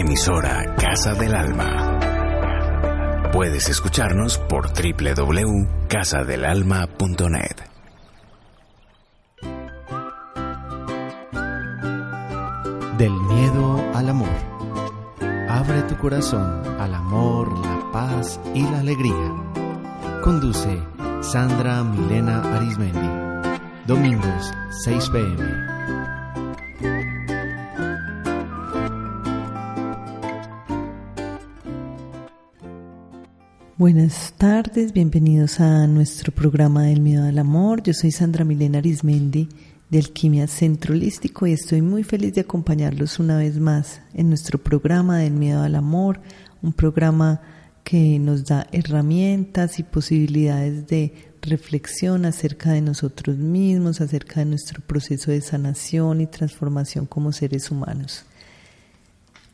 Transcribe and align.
Emisora 0.00 0.74
Casa 0.76 1.12
del 1.12 1.34
Alma. 1.34 2.00
Puedes 3.34 3.68
escucharnos 3.68 4.38
por 4.38 4.68
www.casadelalma.net. 4.68 7.56
Del 12.96 13.12
miedo 13.12 13.84
al 13.94 14.08
amor. 14.08 14.30
Abre 15.50 15.82
tu 15.82 15.98
corazón 15.98 16.62
al 16.80 16.94
amor, 16.94 17.58
la 17.58 17.92
paz 17.92 18.40
y 18.54 18.62
la 18.62 18.78
alegría. 18.78 19.34
Conduce 20.24 20.82
Sandra 21.20 21.84
Milena 21.84 22.40
Arismendi. 22.56 23.10
Domingos, 23.86 24.50
6 24.82 25.10
pm. 25.10 25.70
Buenas 33.80 34.34
tardes, 34.36 34.92
bienvenidos 34.92 35.58
a 35.58 35.86
nuestro 35.86 36.34
programa 36.34 36.82
del 36.82 37.00
miedo 37.00 37.24
al 37.24 37.38
amor. 37.38 37.82
Yo 37.82 37.94
soy 37.94 38.10
Sandra 38.10 38.44
Milena 38.44 38.76
Arismendi 38.76 39.48
de 39.88 39.98
Alquimia 39.98 40.46
Centro 40.48 40.92
Holístico 40.92 41.46
y 41.46 41.52
estoy 41.52 41.80
muy 41.80 42.04
feliz 42.04 42.34
de 42.34 42.42
acompañarlos 42.42 43.18
una 43.18 43.38
vez 43.38 43.58
más 43.58 44.02
en 44.12 44.28
nuestro 44.28 44.58
programa 44.58 45.16
del 45.16 45.32
miedo 45.32 45.62
al 45.62 45.76
amor, 45.76 46.20
un 46.60 46.74
programa 46.74 47.40
que 47.82 48.18
nos 48.18 48.44
da 48.44 48.66
herramientas 48.70 49.78
y 49.78 49.82
posibilidades 49.82 50.86
de 50.86 51.14
reflexión 51.40 52.26
acerca 52.26 52.72
de 52.72 52.82
nosotros 52.82 53.38
mismos, 53.38 54.02
acerca 54.02 54.40
de 54.40 54.44
nuestro 54.44 54.82
proceso 54.82 55.30
de 55.30 55.40
sanación 55.40 56.20
y 56.20 56.26
transformación 56.26 57.06
como 57.06 57.32
seres 57.32 57.70
humanos. 57.70 58.26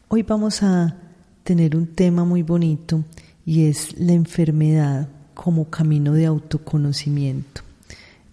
Hoy 0.08 0.24
vamos 0.24 0.64
a 0.64 0.96
tener 1.44 1.76
un 1.76 1.86
tema 1.86 2.24
muy 2.24 2.42
bonito 2.42 3.04
y 3.46 3.66
es 3.66 3.98
la 3.98 4.12
enfermedad 4.12 5.08
como 5.32 5.70
camino 5.70 6.12
de 6.12 6.26
autoconocimiento. 6.26 7.62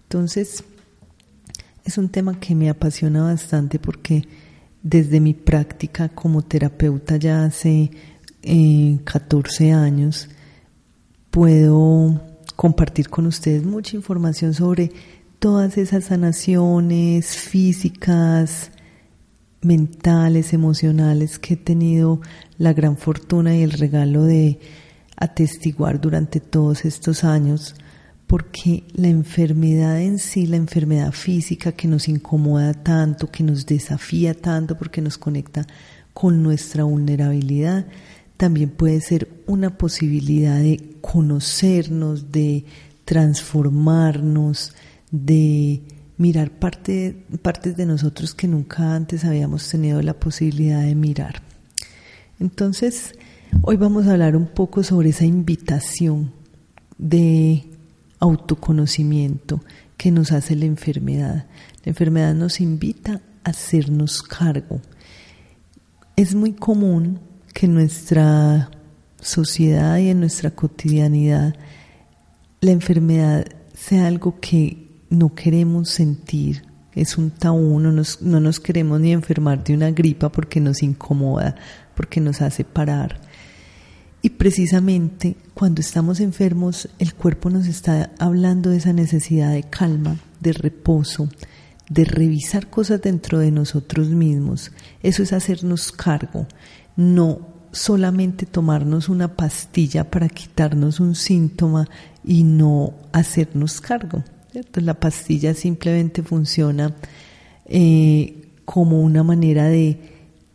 Entonces, 0.04 0.64
es 1.86 1.98
un 1.98 2.10
tema 2.10 2.40
que 2.40 2.56
me 2.56 2.70
apasiona 2.70 3.24
bastante 3.24 3.78
porque 3.78 4.24
desde 4.82 5.20
mi 5.20 5.34
práctica 5.34 6.10
como 6.10 6.42
terapeuta 6.42 7.18
ya 7.18 7.46
hace 7.46 7.92
14 9.04 9.68
eh, 9.68 9.72
años, 9.72 10.30
puedo 11.30 12.22
compartir 12.56 13.10
con 13.10 13.28
ustedes 13.28 13.64
mucha 13.64 13.96
información 13.96 14.54
sobre 14.54 14.92
todas 15.40 15.78
esas 15.78 16.06
sanaciones 16.06 17.38
físicas, 17.38 18.72
mentales, 19.62 20.54
emocionales 20.54 21.40
que 21.40 21.54
he 21.54 21.58
tenido 21.58 22.20
la 22.58 22.74
gran 22.74 22.98
fortuna 22.98 23.56
y 23.56 23.64
el 23.64 23.72
regalo 23.72 24.24
de 24.24 24.60
atestiguar 25.24 26.02
durante 26.02 26.40
todos 26.42 26.84
estos 26.84 27.24
años, 27.24 27.76
porque 28.28 28.84
la 28.94 29.08
enfermedad 29.08 30.02
en 30.02 30.20
sí, 30.20 30.48
la 30.48 30.58
enfermedad 30.58 31.14
física 31.14 31.72
que 31.72 31.88
nos 31.88 32.10
incomoda 32.10 32.74
tanto, 32.74 33.32
que 33.32 33.44
nos 33.44 33.66
desafía 33.66 34.34
tanto, 34.34 34.78
porque 34.78 35.02
nos 35.02 35.18
conecta 35.18 35.66
con 36.14 36.44
nuestra 36.44 36.84
vulnerabilidad, 36.84 37.86
también 38.36 38.70
puede 38.70 39.00
ser 39.00 39.30
una 39.48 39.78
posibilidad 39.78 40.60
de 40.60 40.98
conocernos, 41.00 42.32
de 42.32 42.66
transformarnos, 43.06 44.74
de 45.10 45.84
mirar 46.18 46.52
parte, 46.52 47.26
partes 47.42 47.78
de 47.78 47.86
nosotros 47.86 48.34
que 48.34 48.48
nunca 48.48 48.94
antes 48.94 49.24
habíamos 49.24 49.70
tenido 49.70 50.02
la 50.02 50.16
posibilidad 50.16 50.82
de 50.82 50.96
mirar. 50.96 51.42
Entonces, 52.40 53.14
Hoy 53.62 53.78
vamos 53.78 54.08
a 54.08 54.12
hablar 54.12 54.36
un 54.36 54.48
poco 54.48 54.84
sobre 54.84 55.10
esa 55.10 55.26
invitación 55.26 56.32
de 56.98 57.70
autoconocimiento 58.20 59.62
que 59.98 60.12
nos 60.12 60.32
hace 60.32 60.56
la 60.56 60.66
enfermedad. 60.66 61.46
La 61.84 61.90
enfermedad 61.90 62.34
nos 62.34 62.60
invita 62.60 63.22
a 63.44 63.50
hacernos 63.50 64.22
cargo. 64.24 64.82
Es 66.16 66.36
muy 66.36 66.54
común 66.54 67.20
que 67.54 67.66
en 67.68 67.76
nuestra 67.76 68.70
sociedad 69.22 69.98
y 69.98 70.10
en 70.10 70.20
nuestra 70.20 70.52
cotidianidad 70.52 71.56
la 72.62 72.72
enfermedad 72.72 73.46
sea 73.74 74.08
algo 74.08 74.40
que 74.40 74.90
no 75.10 75.36
queremos 75.36 75.90
sentir, 75.90 76.64
es 76.96 77.18
un 77.18 77.32
tabú, 77.32 77.80
no 77.80 77.92
nos, 77.92 78.22
no 78.22 78.40
nos 78.40 78.60
queremos 78.60 79.00
ni 79.00 79.12
enfermar 79.12 79.64
de 79.64 79.74
una 79.74 79.92
gripa 79.92 80.32
porque 80.32 80.60
nos 80.60 80.84
incomoda, 80.84 81.56
porque 81.96 82.22
nos 82.22 82.42
hace 82.42 82.64
parar. 82.64 83.20
Y 84.26 84.30
precisamente 84.30 85.36
cuando 85.54 85.82
estamos 85.82 86.22
enfermos, 86.22 86.88
el 86.98 87.14
cuerpo 87.14 87.50
nos 87.50 87.68
está 87.68 88.12
hablando 88.20 88.70
de 88.70 88.78
esa 88.78 88.94
necesidad 88.94 89.52
de 89.52 89.64
calma, 89.64 90.16
de 90.40 90.54
reposo, 90.54 91.28
de 91.90 92.06
revisar 92.06 92.70
cosas 92.70 93.02
dentro 93.02 93.40
de 93.40 93.52
nosotros 93.52 94.08
mismos. 94.08 94.72
Eso 95.02 95.24
es 95.24 95.34
hacernos 95.34 95.92
cargo, 95.92 96.48
no 96.96 97.54
solamente 97.74 98.46
tomarnos 98.46 99.10
una 99.10 99.36
pastilla 99.36 100.10
para 100.10 100.30
quitarnos 100.30 101.02
un 101.02 101.16
síntoma 101.16 101.90
y 102.24 102.44
no 102.44 102.94
hacernos 103.12 103.82
cargo. 103.82 104.24
La 104.76 104.94
pastilla 104.94 105.54
simplemente 105.54 106.24
funciona 106.24 106.96
eh, 107.66 108.54
como 108.64 109.02
una 109.02 109.22
manera 109.22 109.68
de 109.68 110.00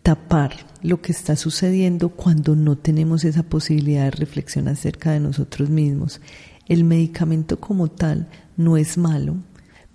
tapar 0.03 0.68
lo 0.83 1.01
que 1.01 1.13
está 1.13 1.37
sucediendo 1.37 2.11
cuando 2.11 2.57
no 2.57 2.77
tenemos 2.77 3.25
esa 3.25 3.43
posibilidad 3.43 4.05
de 4.05 4.11
reflexión 4.13 4.69
acerca 4.69 5.13
de 5.13 5.21
nosotros 5.21 5.71
mismos. 5.71 6.21
El 6.67 6.85
medicamento 6.85 7.61
como 7.61 7.89
tal 7.89 8.29
no 8.57 8.77
es 8.77 8.99
malo, 8.99 9.37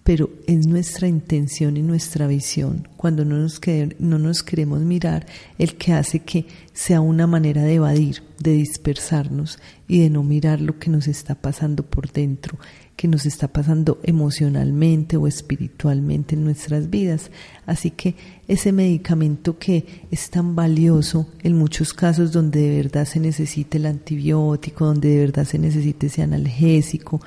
pero 0.04 0.30
es 0.48 0.68
nuestra 0.68 1.08
intención 1.08 1.78
y 1.78 1.82
nuestra 1.82 2.28
visión, 2.28 2.88
cuando 2.98 3.24
no 3.26 3.38
nos, 3.38 3.62
no 4.00 4.20
nos 4.20 4.44
queremos 4.44 4.82
mirar, 4.82 5.26
el 5.58 5.76
que 5.76 5.94
hace 5.94 6.20
que 6.20 6.46
sea 6.74 7.02
una 7.02 7.28
manera 7.28 7.64
de 7.64 7.76
evadir, 7.76 8.24
de 8.40 8.52
dispersarnos 8.52 9.60
y 9.88 10.02
de 10.02 10.10
no 10.10 10.24
mirar 10.24 10.60
lo 10.60 10.78
que 10.78 10.90
nos 10.90 11.08
está 11.08 11.36
pasando 11.36 11.84
por 11.84 12.12
dentro 12.12 12.58
que 12.96 13.08
nos 13.08 13.26
está 13.26 13.48
pasando 13.48 14.00
emocionalmente 14.04 15.18
o 15.18 15.28
espiritualmente 15.28 16.36
en 16.36 16.44
nuestras 16.44 16.90
vidas. 16.90 17.32
Así 17.66 17.92
que 17.92 18.16
ese 18.48 18.72
medicamento 18.72 19.58
que 19.58 20.06
es 20.12 20.30
tan 20.30 20.56
valioso 20.56 21.28
en 21.42 21.58
muchos 21.58 21.94
casos 21.94 22.32
donde 22.32 22.62
de 22.62 22.78
verdad 22.78 23.06
se 23.06 23.20
necesita 23.20 23.78
el 23.78 23.88
antibiótico, 23.88 24.86
donde 24.86 25.10
de 25.10 25.20
verdad 25.20 25.46
se 25.46 25.58
necesita 25.58 26.06
ese 26.06 26.22
analgésico, 26.22 27.20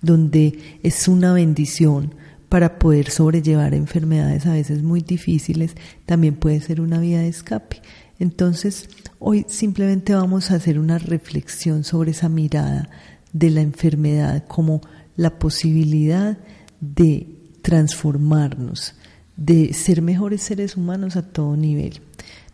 donde 0.00 0.78
es 0.82 1.08
una 1.08 1.32
bendición 1.32 2.14
para 2.48 2.78
poder 2.78 3.10
sobrellevar 3.10 3.74
enfermedades 3.74 4.46
a 4.46 4.52
veces 4.52 4.82
muy 4.82 5.00
difíciles, 5.00 5.74
también 6.06 6.36
puede 6.36 6.60
ser 6.60 6.80
una 6.80 6.98
vía 6.98 7.20
de 7.20 7.28
escape. 7.28 7.82
Entonces, 8.18 8.88
hoy 9.18 9.44
simplemente 9.48 10.14
vamos 10.14 10.50
a 10.50 10.54
hacer 10.54 10.78
una 10.78 10.98
reflexión 10.98 11.84
sobre 11.84 12.12
esa 12.12 12.28
mirada 12.28 12.88
de 13.32 13.50
la 13.50 13.60
enfermedad 13.60 14.44
como 14.48 14.80
la 15.16 15.38
posibilidad 15.38 16.38
de 16.80 17.26
transformarnos, 17.62 18.94
de 19.36 19.72
ser 19.74 20.00
mejores 20.00 20.42
seres 20.42 20.76
humanos 20.76 21.16
a 21.16 21.22
todo 21.22 21.56
nivel. 21.56 22.00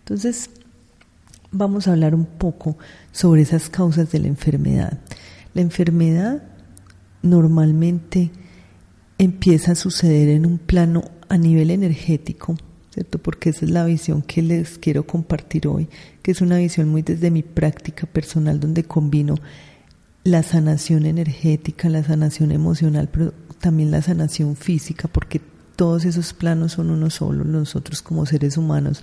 Entonces, 0.01 0.51
vamos 1.51 1.87
a 1.87 1.93
hablar 1.93 2.15
un 2.15 2.27
poco 2.27 2.77
sobre 3.13 3.43
esas 3.43 3.69
causas 3.69 4.11
de 4.11 4.19
la 4.19 4.29
enfermedad. 4.29 4.99
La 5.55 5.63
enfermedad 5.63 6.43
normalmente 7.25 8.31
empieza 9.19 9.73
a 9.73 9.75
suceder 9.75 10.29
en 10.29 10.47
un 10.47 10.59
plano 10.59 11.03
a 11.29 11.37
nivel 11.37 11.71
energético, 11.71 12.55
¿cierto? 12.93 13.19
Porque 13.19 13.51
esa 13.51 13.65
es 13.65 13.71
la 13.71 13.85
visión 13.85 14.23
que 14.23 14.43
les 14.43 14.79
quiero 14.79 15.07
compartir 15.07 15.67
hoy, 15.67 15.89
que 16.23 16.31
es 16.31 16.41
una 16.41 16.59
visión 16.59 16.89
muy 16.89 17.03
desde 17.03 17.31
mi 17.31 17.43
práctica 17.43 18.07
personal 18.07 18.61
donde 18.61 18.85
combino 18.85 19.37
la 20.23 20.43
sanación 20.43 21.07
energética, 21.07 21.89
la 21.89 22.05
sanación 22.05 22.53
emocional, 22.53 23.09
pero 23.11 23.33
también 23.61 23.91
la 23.91 24.03
sanación 24.03 24.57
física, 24.57 25.09
porque 25.09 25.41
todos 25.77 26.05
esos 26.05 26.33
planos 26.35 26.73
son 26.73 26.91
uno 26.91 27.11
solo. 27.11 27.45
Nosotros 27.45 28.03
como 28.03 28.27
seres 28.27 28.57
humanos 28.57 29.03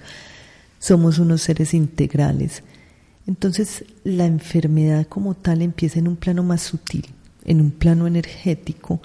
somos 0.79 1.19
unos 1.19 1.41
seres 1.41 1.73
integrales. 1.73 2.63
Entonces 3.27 3.85
la 4.03 4.25
enfermedad 4.25 5.07
como 5.07 5.35
tal 5.35 5.61
empieza 5.61 5.99
en 5.99 6.07
un 6.07 6.15
plano 6.15 6.43
más 6.43 6.61
sutil, 6.61 7.05
en 7.45 7.61
un 7.61 7.71
plano 7.71 8.07
energético 8.07 9.01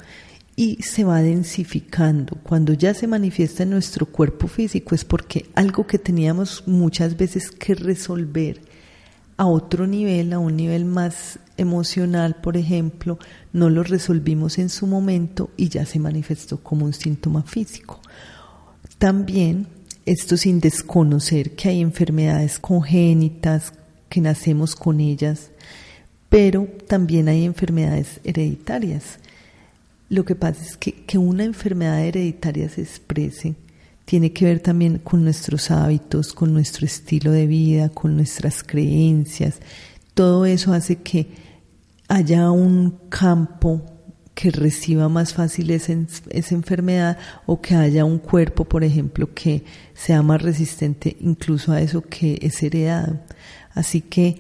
y 0.57 0.83
se 0.83 1.05
va 1.05 1.21
densificando. 1.21 2.39
Cuando 2.43 2.73
ya 2.73 2.95
se 2.95 3.07
manifiesta 3.07 3.63
en 3.63 3.71
nuestro 3.71 4.07
cuerpo 4.07 4.49
físico 4.49 4.95
es 4.95 5.05
porque 5.05 5.47
algo 5.55 5.87
que 5.87 5.99
teníamos 5.99 6.65
muchas 6.67 7.17
veces 7.17 7.51
que 7.51 7.75
resolver 7.75 8.61
a 9.37 9.47
otro 9.47 9.87
nivel, 9.87 10.33
a 10.33 10.39
un 10.39 10.57
nivel 10.57 10.87
más 10.87 11.39
emocional, 11.59 12.37
por 12.37 12.57
ejemplo, 12.57 13.19
no 13.53 13.69
lo 13.69 13.83
resolvimos 13.83 14.59
en 14.59 14.71
su 14.71 14.87
momento 14.87 15.51
y 15.57 15.69
ya 15.69 15.85
se 15.85 15.99
manifestó 15.99 16.63
como 16.63 16.87
un 16.87 16.95
síntoma 16.95 17.43
físico. 17.43 18.01
También 18.99 19.67
esto 20.07 20.37
sin 20.37 20.61
desconocer 20.61 21.55
que 21.55 21.69
hay 21.69 21.81
enfermedades 21.81 22.59
congénitas, 22.59 23.73
que 24.09 24.21
nacemos 24.21 24.75
con 24.75 25.01
ellas, 25.01 25.51
pero 26.29 26.69
también 26.87 27.29
hay 27.29 27.45
enfermedades 27.45 28.21
hereditarias. 28.25 29.19
Lo 30.09 30.25
que 30.25 30.35
pasa 30.35 30.63
es 30.63 30.77
que, 30.77 30.93
que 31.05 31.19
una 31.19 31.45
enfermedad 31.45 32.01
hereditaria 32.01 32.69
se 32.69 32.83
exprese 32.83 33.55
tiene 34.07 34.33
que 34.33 34.45
ver 34.45 34.61
también 34.61 34.99
con 34.99 35.25
nuestros 35.25 35.71
hábitos, 35.71 36.33
con 36.33 36.55
nuestro 36.55 36.87
estilo 36.87 37.33
de 37.33 37.47
vida, 37.47 37.89
con 37.89 38.15
nuestras 38.17 38.63
creencias. 38.63 39.57
Todo 40.15 40.47
eso 40.47 40.73
hace 40.73 40.97
que 40.97 41.27
haya 42.09 42.51
un 42.53 42.99
campo 43.09 43.83
que 44.33 44.51
reciba 44.51 45.09
más 45.09 45.35
fácil 45.35 45.71
esa, 45.71 45.93
esa, 46.31 46.55
enfermedad 46.55 47.19
o 47.47 47.61
que 47.61 47.75
haya 47.75 48.05
un 48.05 48.19
cuerpo, 48.19 48.65
por 48.65 48.85
ejemplo, 48.85 49.35
que 49.35 49.65
sea 49.95 50.23
más 50.23 50.41
resistente 50.41 51.17
incluso 51.21 51.73
a 51.73 51.81
eso 51.81 52.03
que 52.03 52.39
es 52.43 52.63
heredado. 52.63 53.19
Así 53.75 54.03
que 54.03 54.39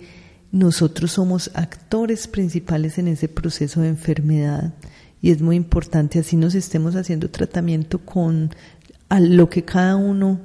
nosotros 0.53 1.13
somos 1.13 1.51
actores 1.55 2.29
principales 2.29 2.99
en 2.99 3.09
ese 3.09 3.29
proceso 3.29 3.81
de 3.81 3.89
enfermedad 3.89 4.75
y 5.21 5.31
es 5.31 5.41
muy 5.43 5.57
importante, 5.57 6.19
así 6.19 6.37
nos 6.37 6.55
estemos 6.55 6.95
haciendo 6.95 7.31
tratamiento 7.31 7.99
con 7.99 8.51
a 9.09 9.21
lo 9.21 9.49
que 9.49 9.65
cada 9.65 9.97
uno 9.97 10.41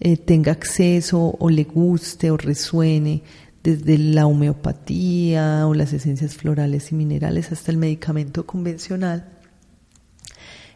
eh, 0.00 0.16
tenga 0.16 0.52
acceso 0.52 1.36
o 1.38 1.50
le 1.50 1.64
guste 1.64 2.30
o 2.30 2.36
resuene, 2.36 3.22
desde 3.62 3.98
la 3.98 4.26
homeopatía 4.26 5.66
o 5.66 5.74
las 5.74 5.92
esencias 5.92 6.34
florales 6.34 6.92
y 6.92 6.94
minerales 6.94 7.52
hasta 7.52 7.70
el 7.70 7.76
medicamento 7.76 8.46
convencional, 8.46 9.28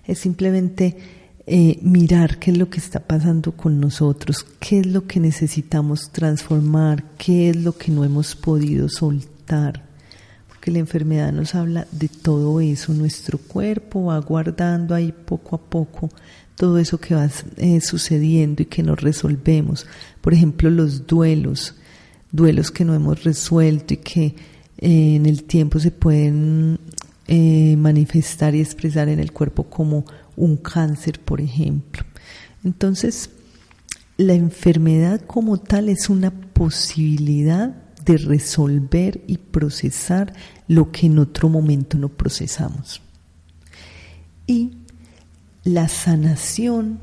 es 0.07 0.19
simplemente 0.19 0.97
eh, 1.47 1.79
mirar 1.83 2.39
qué 2.39 2.53
es 2.53 2.57
lo 2.57 2.71
que 2.71 2.79
está 2.79 3.01
pasando 3.01 3.53
con 3.53 3.79
nosotros, 3.79 4.47
qué 4.61 4.79
es 4.79 4.87
lo 4.87 5.07
que 5.07 5.21
necesitamos 5.21 6.11
transformar, 6.11 7.05
qué 7.19 7.51
es 7.51 7.57
lo 7.57 7.77
que 7.77 7.93
no 7.93 8.03
hemos 8.03 8.35
podido 8.35 8.89
soltar. 8.89 9.85
Porque 10.49 10.71
la 10.71 10.79
enfermedad 10.79 11.33
nos 11.33 11.55
habla 11.55 11.87
de 11.93 12.09
todo 12.09 12.61
eso, 12.63 12.95
nuestro 12.95 13.37
cuerpo 13.37 14.05
va 14.05 14.19
guardando 14.21 14.95
ahí 14.95 15.13
poco 15.13 15.57
a 15.57 15.61
poco 15.61 16.09
todo 16.57 16.79
eso 16.79 16.99
que 16.99 17.15
va 17.15 17.29
eh, 17.59 17.81
sucediendo 17.83 18.63
y 18.63 18.67
que 18.67 18.83
no 18.83 18.97
resolvemos. 18.97 19.87
Por 20.23 20.33
ejemplo, 20.33 20.71
los 20.71 21.07
duelos, 21.07 21.75
duelos 22.33 22.71
que 22.71 22.87
no 22.87 22.95
hemos 22.95 23.23
resuelto 23.23 23.93
y 23.93 23.99
que 23.99 24.25
eh, 24.79 25.17
en 25.17 25.27
el 25.27 25.45
tiempo 25.45 25.79
se 25.79 25.91
pueden 25.91 26.79
manifestar 27.27 28.55
y 28.55 28.61
expresar 28.61 29.09
en 29.09 29.19
el 29.19 29.33
cuerpo 29.33 29.65
como 29.65 30.05
un 30.37 30.57
cáncer, 30.57 31.21
por 31.21 31.41
ejemplo. 31.41 32.05
Entonces, 32.65 33.31
la 34.17 34.35
enfermedad 34.35 35.21
como 35.21 35.59
tal 35.59 35.89
es 35.89 36.09
una 36.09 36.31
posibilidad 36.31 37.75
de 38.05 38.19
resolver 38.19 39.23
y 39.27 39.39
procesar 39.39 40.33
lo 40.69 40.93
que 40.93 41.07
en 41.07 41.19
otro 41.19 41.49
momento 41.49 41.99
no 41.99 42.09
procesamos. 42.09 43.01
Y 44.47 44.73
la 45.65 45.89
sanación 45.89 47.01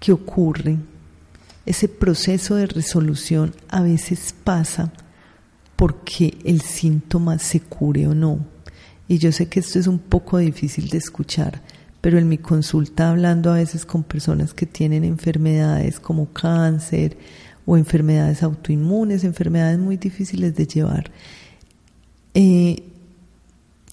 que 0.00 0.12
ocurre, 0.12 0.78
ese 1.66 1.88
proceso 1.88 2.56
de 2.56 2.66
resolución 2.66 3.54
a 3.68 3.82
veces 3.82 4.34
pasa 4.44 4.92
porque 5.76 6.38
el 6.44 6.60
síntoma 6.60 7.38
se 7.38 7.60
cure 7.60 8.06
o 8.06 8.14
no. 8.14 8.46
Y 9.08 9.18
yo 9.18 9.32
sé 9.32 9.48
que 9.48 9.60
esto 9.60 9.78
es 9.78 9.86
un 9.86 9.98
poco 9.98 10.38
difícil 10.38 10.88
de 10.88 10.98
escuchar, 10.98 11.62
pero 12.04 12.18
en 12.18 12.28
mi 12.28 12.36
consulta 12.36 13.08
hablando 13.08 13.50
a 13.50 13.54
veces 13.54 13.86
con 13.86 14.04
personas 14.04 14.52
que 14.52 14.66
tienen 14.66 15.04
enfermedades 15.04 15.98
como 15.98 16.30
cáncer 16.34 17.16
o 17.64 17.78
enfermedades 17.78 18.42
autoinmunes, 18.42 19.24
enfermedades 19.24 19.78
muy 19.78 19.96
difíciles 19.96 20.54
de 20.54 20.66
llevar, 20.66 21.10
eh, 22.34 22.82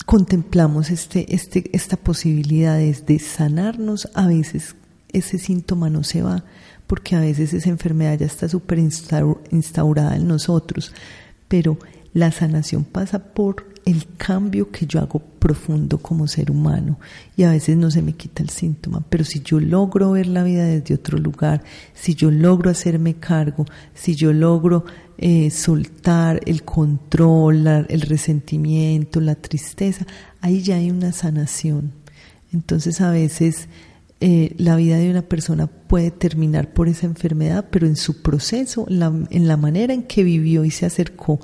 contemplamos 0.05 0.89
este, 0.89 1.33
este, 1.33 1.69
esta 1.71 1.95
posibilidad 1.95 2.77
de 2.79 3.19
sanarnos, 3.19 4.09
a 4.13 4.27
veces 4.27 4.75
ese 5.13 5.37
síntoma 5.37 5.89
no 5.89 6.03
se 6.03 6.21
va, 6.21 6.43
porque 6.87 7.15
a 7.15 7.21
veces 7.21 7.53
esa 7.53 7.69
enfermedad 7.69 8.19
ya 8.19 8.25
está 8.25 8.49
súper 8.49 8.79
instaurada 8.79 10.17
en 10.17 10.27
nosotros, 10.27 10.91
pero 11.47 11.77
la 12.13 12.33
sanación 12.33 12.83
pasa 12.83 13.19
por 13.33 13.70
el 13.85 14.05
cambio 14.17 14.71
que 14.71 14.85
yo 14.85 14.99
hago 14.99 15.19
profundo 15.19 15.97
como 15.97 16.27
ser 16.27 16.51
humano 16.51 16.99
y 17.35 17.43
a 17.43 17.51
veces 17.51 17.77
no 17.77 17.89
se 17.89 18.01
me 18.01 18.13
quita 18.13 18.43
el 18.43 18.49
síntoma, 18.49 19.03
pero 19.09 19.23
si 19.23 19.41
yo 19.41 19.59
logro 19.59 20.11
ver 20.11 20.27
la 20.27 20.43
vida 20.43 20.65
desde 20.65 20.95
otro 20.95 21.17
lugar, 21.17 21.63
si 21.93 22.13
yo 22.13 22.29
logro 22.29 22.69
hacerme 22.69 23.15
cargo, 23.15 23.65
si 23.93 24.15
yo 24.15 24.33
logro 24.33 24.85
eh, 25.17 25.49
soltar 25.49 26.41
el 26.45 26.63
control, 26.63 27.67
el 27.67 28.01
resentimiento, 28.01 29.19
la 29.19 29.35
tristeza, 29.35 30.05
ahí 30.41 30.61
ya 30.61 30.75
hay 30.75 30.91
una 30.91 31.11
sanación. 31.11 31.91
Entonces 32.53 33.01
a 33.01 33.11
veces 33.11 33.67
eh, 34.19 34.53
la 34.57 34.75
vida 34.75 34.97
de 34.97 35.09
una 35.09 35.23
persona 35.23 35.67
puede 35.67 36.11
terminar 36.11 36.73
por 36.73 36.87
esa 36.87 37.07
enfermedad, 37.07 37.65
pero 37.71 37.87
en 37.87 37.95
su 37.95 38.21
proceso, 38.21 38.85
en 38.89 39.47
la 39.47 39.57
manera 39.57 39.93
en 39.93 40.03
que 40.03 40.23
vivió 40.23 40.65
y 40.65 40.71
se 40.71 40.85
acercó 40.85 41.39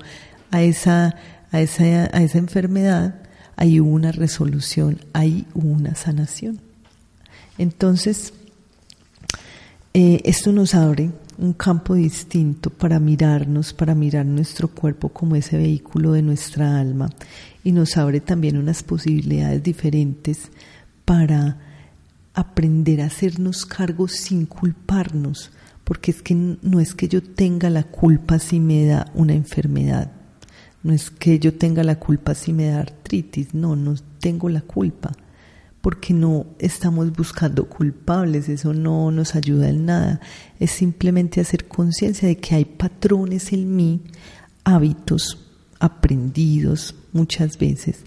a 0.50 0.62
esa 0.62 1.16
a 1.50 1.60
esa, 1.60 1.84
a 1.84 2.22
esa 2.22 2.38
enfermedad, 2.38 3.22
hay 3.56 3.80
una 3.80 4.12
resolución, 4.12 4.98
hay 5.12 5.46
una 5.54 5.94
sanación. 5.94 6.60
Entonces, 7.58 8.32
eh, 9.94 10.20
esto 10.24 10.52
nos 10.52 10.74
abre 10.74 11.10
un 11.38 11.52
campo 11.52 11.94
distinto 11.94 12.70
para 12.70 12.98
mirarnos, 12.98 13.72
para 13.72 13.94
mirar 13.94 14.26
nuestro 14.26 14.68
cuerpo 14.68 15.08
como 15.08 15.36
ese 15.36 15.56
vehículo 15.56 16.12
de 16.12 16.22
nuestra 16.22 16.78
alma 16.78 17.10
y 17.64 17.72
nos 17.72 17.96
abre 17.96 18.20
también 18.20 18.56
unas 18.56 18.82
posibilidades 18.82 19.62
diferentes 19.62 20.50
para 21.04 21.58
aprender 22.34 23.00
a 23.00 23.06
hacernos 23.06 23.66
cargo 23.66 24.08
sin 24.08 24.46
culparnos, 24.46 25.50
porque 25.84 26.10
es 26.10 26.22
que 26.22 26.34
no 26.34 26.80
es 26.80 26.94
que 26.94 27.08
yo 27.08 27.22
tenga 27.22 27.70
la 27.70 27.84
culpa 27.84 28.38
si 28.38 28.60
me 28.60 28.84
da 28.84 29.10
una 29.14 29.34
enfermedad, 29.34 30.12
no 30.88 30.94
es 30.94 31.10
que 31.10 31.38
yo 31.38 31.52
tenga 31.52 31.84
la 31.84 31.98
culpa 31.98 32.34
si 32.34 32.54
me 32.54 32.68
da 32.68 32.80
artritis, 32.80 33.52
no, 33.52 33.76
no 33.76 33.94
tengo 34.20 34.48
la 34.48 34.62
culpa, 34.62 35.12
porque 35.82 36.14
no 36.14 36.46
estamos 36.58 37.12
buscando 37.12 37.68
culpables, 37.68 38.48
eso 38.48 38.72
no 38.72 39.10
nos 39.10 39.34
ayuda 39.34 39.68
en 39.68 39.84
nada, 39.84 40.22
es 40.58 40.70
simplemente 40.70 41.42
hacer 41.42 41.68
conciencia 41.68 42.26
de 42.26 42.38
que 42.38 42.54
hay 42.54 42.64
patrones 42.64 43.52
en 43.52 43.76
mí, 43.76 44.00
hábitos 44.64 45.36
aprendidos 45.78 46.94
muchas 47.12 47.58
veces, 47.58 47.98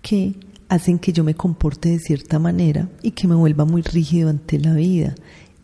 que 0.00 0.36
hacen 0.68 1.00
que 1.00 1.12
yo 1.12 1.24
me 1.24 1.34
comporte 1.34 1.88
de 1.88 1.98
cierta 1.98 2.38
manera 2.38 2.88
y 3.02 3.10
que 3.10 3.26
me 3.26 3.34
vuelva 3.34 3.64
muy 3.64 3.82
rígido 3.82 4.30
ante 4.30 4.60
la 4.60 4.74
vida, 4.74 5.16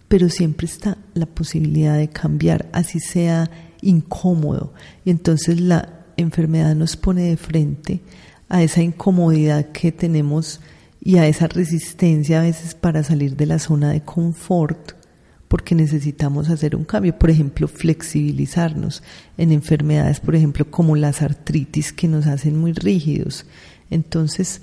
pero 0.08 0.28
siempre 0.28 0.66
está 0.66 0.99
la 1.14 1.26
posibilidad 1.26 1.96
de 1.96 2.08
cambiar, 2.08 2.68
así 2.72 2.99
sea 2.99 3.49
incómodo. 3.80 4.75
Y 5.04 5.11
entonces 5.11 5.61
la 5.61 6.01
enfermedad 6.16 6.75
nos 6.75 6.97
pone 6.97 7.23
de 7.23 7.37
frente 7.37 8.00
a 8.49 8.62
esa 8.62 8.83
incomodidad 8.83 9.73
que 9.73 9.92
tenemos 9.92 10.61
y 11.00 11.16
a 11.16 11.26
esa 11.26 11.49
resistencia 11.49 12.40
a 12.40 12.45
veces 12.45 12.75
para 12.75 13.02
salir 13.02 13.37
de 13.37 13.47
la 13.47 13.59
zona 13.59 13.90
de 13.90 14.02
confort 14.02 14.92
porque 15.52 15.75
necesitamos 15.75 16.49
hacer 16.49 16.75
un 16.75 16.85
cambio, 16.85 17.19
por 17.19 17.28
ejemplo, 17.28 17.69
flexibilizarnos 17.69 19.02
en 19.37 19.52
enfermedades, 19.52 20.19
por 20.19 20.35
ejemplo, 20.35 20.71
como 20.71 20.97
las 20.97 21.21
artritis 21.21 21.92
que 21.92 22.09
nos 22.09 22.26
hacen 22.26 22.59
muy 22.59 22.73
rígidos. 22.73 23.45
Entonces, 23.90 24.62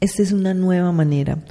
esta 0.00 0.22
es 0.22 0.32
una 0.32 0.54
nueva 0.54 0.92
manera 0.92 1.44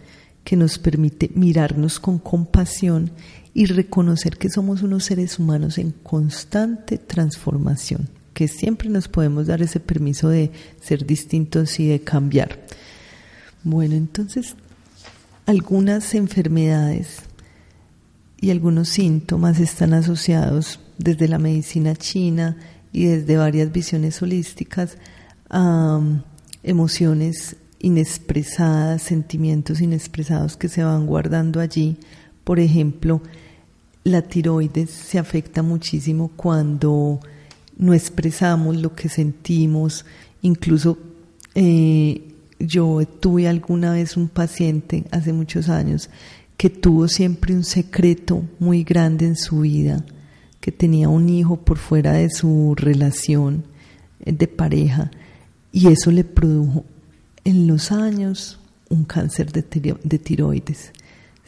que 0.44 0.56
nos 0.56 0.80
permite 0.80 1.30
mirarnos 1.36 2.00
con 2.00 2.18
compasión 2.18 3.12
y 3.54 3.68
reconocer 3.68 4.38
que 4.40 4.50
somos 4.50 4.82
unos 4.82 5.04
seres 5.04 5.38
humanos 5.38 5.78
en 5.78 5.92
constante 5.92 6.98
transformación 6.98 8.10
que 8.34 8.48
siempre 8.48 8.90
nos 8.90 9.08
podemos 9.08 9.48
dar 9.48 9.62
ese 9.62 9.80
permiso 9.80 10.30
de 10.30 10.52
ser 10.82 11.06
distintos 11.06 11.80
y 11.80 11.88
de 11.88 12.02
cambiar. 12.02 12.60
Bueno, 13.64 13.96
entonces, 13.96 14.56
algunas 15.46 16.14
enfermedades 16.16 17.20
y 18.40 18.52
algunos 18.52 18.90
síntomas 18.90 19.60
están 19.60 19.94
asociados 19.94 20.80
desde 20.98 21.28
la 21.28 21.40
medicina 21.40 21.96
china 21.96 22.58
y 22.92 23.06
desde 23.06 23.38
varias 23.38 23.72
visiones 23.72 24.22
holísticas 24.22 24.98
a 25.50 25.98
um, 25.98 26.22
emociones 26.64 27.56
inexpresadas, 27.80 29.02
sentimientos 29.02 29.82
inexpresados 29.82 30.58
que 30.58 30.70
se 30.70 30.84
van 30.84 31.06
guardando 31.06 31.60
allí. 31.60 31.98
Por 32.44 32.60
ejemplo, 32.60 33.22
la 34.04 34.22
tiroides 34.22 34.90
se 34.90 35.20
afecta 35.20 35.62
muchísimo 35.62 36.32
cuando 36.36 37.20
no 37.80 37.96
expresamos 37.96 38.78
lo 38.78 38.94
que 38.94 39.10
sentimos, 39.10 40.06
incluso 40.44 41.00
eh, 41.56 42.22
yo 42.60 43.00
tuve 43.20 43.48
alguna 43.48 43.94
vez 43.94 44.18
un 44.18 44.28
paciente 44.28 45.06
hace 45.12 45.34
muchos 45.34 45.70
años 45.70 46.10
que 46.58 46.70
tuvo 46.70 47.08
siempre 47.08 47.56
un 47.56 47.64
secreto 47.64 48.44
muy 48.60 48.84
grande 48.84 49.26
en 49.26 49.38
su 49.38 49.62
vida, 49.62 50.06
que 50.60 50.74
tenía 50.74 51.08
un 51.08 51.30
hijo 51.30 51.58
por 51.58 51.78
fuera 51.78 52.12
de 52.12 52.30
su 52.30 52.76
relación 52.76 53.64
eh, 54.20 54.34
de 54.34 54.48
pareja 54.48 55.10
y 55.72 55.88
eso 55.88 56.12
le 56.12 56.26
produjo 56.26 56.84
en 57.46 57.66
los 57.66 57.92
años 57.92 58.60
un 58.90 59.06
cáncer 59.06 59.52
de, 59.54 59.62
tiroides, 59.62 60.92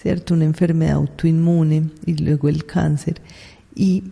¿cierto? 0.01 0.33
Una 0.33 0.45
enfermedad 0.45 0.93
autoinmune 0.93 1.89
y 2.05 2.13
luego 2.13 2.47
el 2.47 2.65
cáncer. 2.65 3.21
Y 3.75 4.03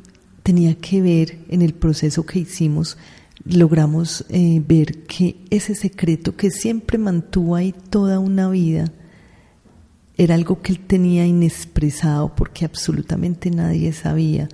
tenía 0.49 0.73
que 0.73 0.99
ver 0.99 1.37
en 1.49 1.61
el 1.61 1.75
proceso 1.75 2.25
que 2.25 2.39
hicimos, 2.39 2.97
logramos 3.45 4.25
eh, 4.29 4.59
ver 4.67 5.03
que 5.03 5.35
ese 5.51 5.75
secreto 5.75 6.35
que 6.35 6.49
siempre 6.49 6.97
mantuvo 6.97 7.55
ahí 7.55 7.71
toda 7.91 8.17
una 8.17 8.49
vida, 8.49 8.91
era 10.17 10.33
algo 10.33 10.63
que 10.63 10.71
él 10.71 10.79
tenía 10.79 11.27
inexpresado 11.27 12.35
porque 12.35 12.65
absolutamente 12.65 13.51
nadie 13.51 13.93
sabía 13.93 14.49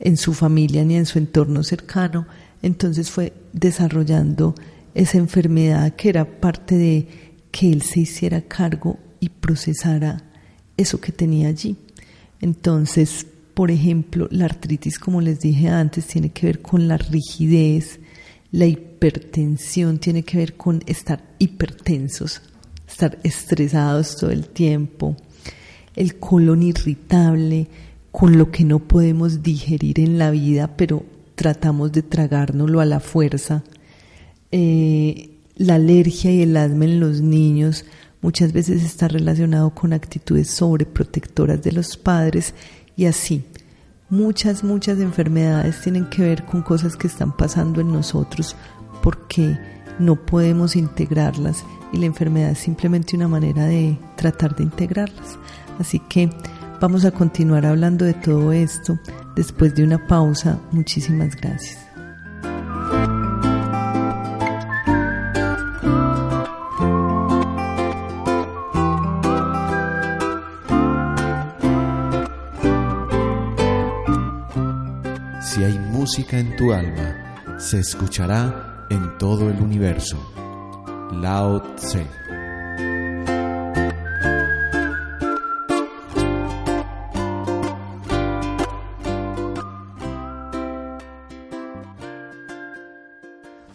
en 0.00 0.16
su 0.16 0.34
familia 0.34 0.84
ni 0.84 0.96
en 0.96 1.06
su 1.06 1.20
entorno 1.20 1.62
cercano. 1.62 2.26
Entonces 2.60 3.08
fue 3.08 3.32
desarrollando 3.52 4.56
esa 4.96 5.18
enfermedad 5.18 5.94
que 5.94 6.08
era 6.08 6.40
parte 6.40 6.74
de 6.74 7.06
que 7.52 7.70
él 7.70 7.82
se 7.82 8.00
hiciera 8.00 8.42
cargo 8.42 8.98
y 9.20 9.28
procesara 9.28 10.24
eso 10.76 11.00
que 11.00 11.12
tenía 11.12 11.46
allí. 11.46 11.76
Entonces, 12.40 13.28
por 13.60 13.70
ejemplo, 13.70 14.26
la 14.30 14.46
artritis, 14.46 14.98
como 14.98 15.20
les 15.20 15.40
dije 15.40 15.68
antes, 15.68 16.06
tiene 16.06 16.30
que 16.30 16.46
ver 16.46 16.62
con 16.62 16.88
la 16.88 16.96
rigidez, 16.96 18.00
la 18.52 18.64
hipertensión 18.64 19.98
tiene 19.98 20.22
que 20.22 20.38
ver 20.38 20.56
con 20.56 20.82
estar 20.86 21.22
hipertensos, 21.38 22.40
estar 22.88 23.18
estresados 23.22 24.16
todo 24.16 24.30
el 24.30 24.48
tiempo, 24.48 25.14
el 25.94 26.18
colon 26.18 26.62
irritable, 26.62 27.68
con 28.10 28.38
lo 28.38 28.50
que 28.50 28.64
no 28.64 28.78
podemos 28.78 29.42
digerir 29.42 30.00
en 30.00 30.16
la 30.16 30.30
vida, 30.30 30.74
pero 30.78 31.04
tratamos 31.34 31.92
de 31.92 32.00
tragárnoslo 32.00 32.80
a 32.80 32.86
la 32.86 33.00
fuerza. 33.00 33.62
Eh, 34.52 35.32
la 35.56 35.74
alergia 35.74 36.32
y 36.32 36.40
el 36.40 36.56
asma 36.56 36.86
en 36.86 36.98
los 36.98 37.20
niños 37.20 37.84
muchas 38.22 38.54
veces 38.54 38.82
está 38.82 39.06
relacionado 39.06 39.74
con 39.74 39.92
actitudes 39.92 40.48
sobreprotectoras 40.48 41.62
de 41.62 41.72
los 41.72 41.98
padres 41.98 42.54
y 42.96 43.04
así. 43.04 43.44
Muchas, 44.10 44.64
muchas 44.64 44.98
enfermedades 44.98 45.80
tienen 45.82 46.10
que 46.10 46.22
ver 46.22 46.44
con 46.44 46.62
cosas 46.62 46.96
que 46.96 47.06
están 47.06 47.30
pasando 47.30 47.80
en 47.80 47.92
nosotros 47.92 48.56
porque 49.02 49.56
no 50.00 50.16
podemos 50.16 50.74
integrarlas 50.74 51.64
y 51.92 51.98
la 51.98 52.06
enfermedad 52.06 52.50
es 52.50 52.58
simplemente 52.58 53.16
una 53.16 53.28
manera 53.28 53.66
de 53.66 53.96
tratar 54.16 54.56
de 54.56 54.64
integrarlas. 54.64 55.38
Así 55.78 56.00
que 56.00 56.28
vamos 56.80 57.04
a 57.04 57.12
continuar 57.12 57.64
hablando 57.66 58.04
de 58.04 58.14
todo 58.14 58.52
esto 58.52 58.98
después 59.36 59.74
de 59.76 59.84
una 59.84 60.06
pausa. 60.06 60.58
Muchísimas 60.72 61.36
gracias. 61.36 61.89
Música 76.10 76.40
en 76.40 76.56
tu 76.56 76.72
alma, 76.72 77.56
se 77.56 77.78
escuchará 77.78 78.84
en 78.90 79.16
todo 79.16 79.48
el 79.48 79.60
universo. 79.60 80.18
Lao 81.12 81.62
Tse. 81.76 82.04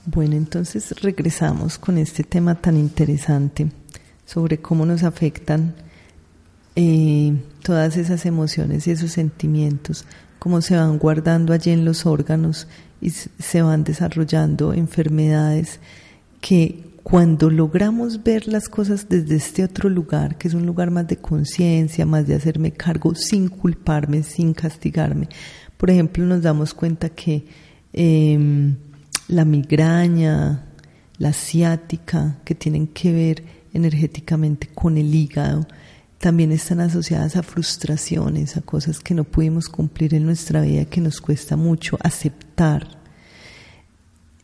Bueno, 0.06 0.36
entonces 0.36 0.92
regresamos 1.02 1.78
con 1.78 1.98
este 1.98 2.26
tema 2.26 2.56
tan 2.56 2.76
interesante 2.76 3.68
sobre 4.26 4.58
cómo 4.58 4.86
nos 4.86 5.04
afectan 5.04 5.74
eh, 6.76 7.34
todas 7.64 7.96
esas 7.96 8.26
emociones 8.26 8.88
y 8.88 8.92
esos 8.92 9.14
sentimientos, 9.14 10.04
cómo 10.46 10.62
se 10.62 10.76
van 10.76 11.00
guardando 11.00 11.54
allí 11.54 11.72
en 11.72 11.86
los 11.86 12.06
órganos 12.06 12.68
y 13.02 13.10
se 13.10 13.64
van 13.64 13.84
desarrollando 13.84 14.76
enfermedades 14.76 15.80
que 16.40 16.84
cuando 17.02 17.50
logramos 17.50 18.22
ver 18.22 18.48
las 18.48 18.70
cosas 18.70 19.10
desde 19.10 19.38
este 19.38 19.64
otro 19.64 19.90
lugar, 19.90 20.38
que 20.38 20.48
es 20.48 20.54
un 20.54 20.68
lugar 20.68 20.92
más 20.92 21.08
de 21.08 21.18
conciencia, 21.18 22.06
más 22.06 22.28
de 22.28 22.36
hacerme 22.36 22.72
cargo 22.74 23.16
sin 23.16 23.48
culparme, 23.48 24.22
sin 24.22 24.54
castigarme, 24.54 25.30
por 25.78 25.90
ejemplo, 25.90 26.24
nos 26.24 26.44
damos 26.44 26.76
cuenta 26.76 27.10
que 27.10 27.48
em, 27.92 28.76
la 29.28 29.46
migraña, 29.46 30.64
la 31.18 31.34
ciática, 31.34 32.38
que 32.46 32.54
tienen 32.54 32.86
que 32.86 33.12
ver 33.12 33.44
energéticamente 33.74 34.68
con 34.76 34.96
el 35.00 35.16
hígado, 35.16 35.66
también 36.20 36.52
están 36.52 36.80
asociadas 36.80 37.36
a 37.36 37.44
frustraciones, 37.44 38.58
a 38.58 38.62
cosas 38.62 39.00
que 39.00 39.14
no 39.14 39.24
pudimos 39.24 39.70
cumplir 39.70 40.14
en 40.14 40.26
nuestra 40.26 40.62
vida, 40.62 40.86
que 40.86 41.02
nos 41.02 41.22
cuesta 41.22 41.56
mucho 41.56 41.98
aceptar. 42.02 42.88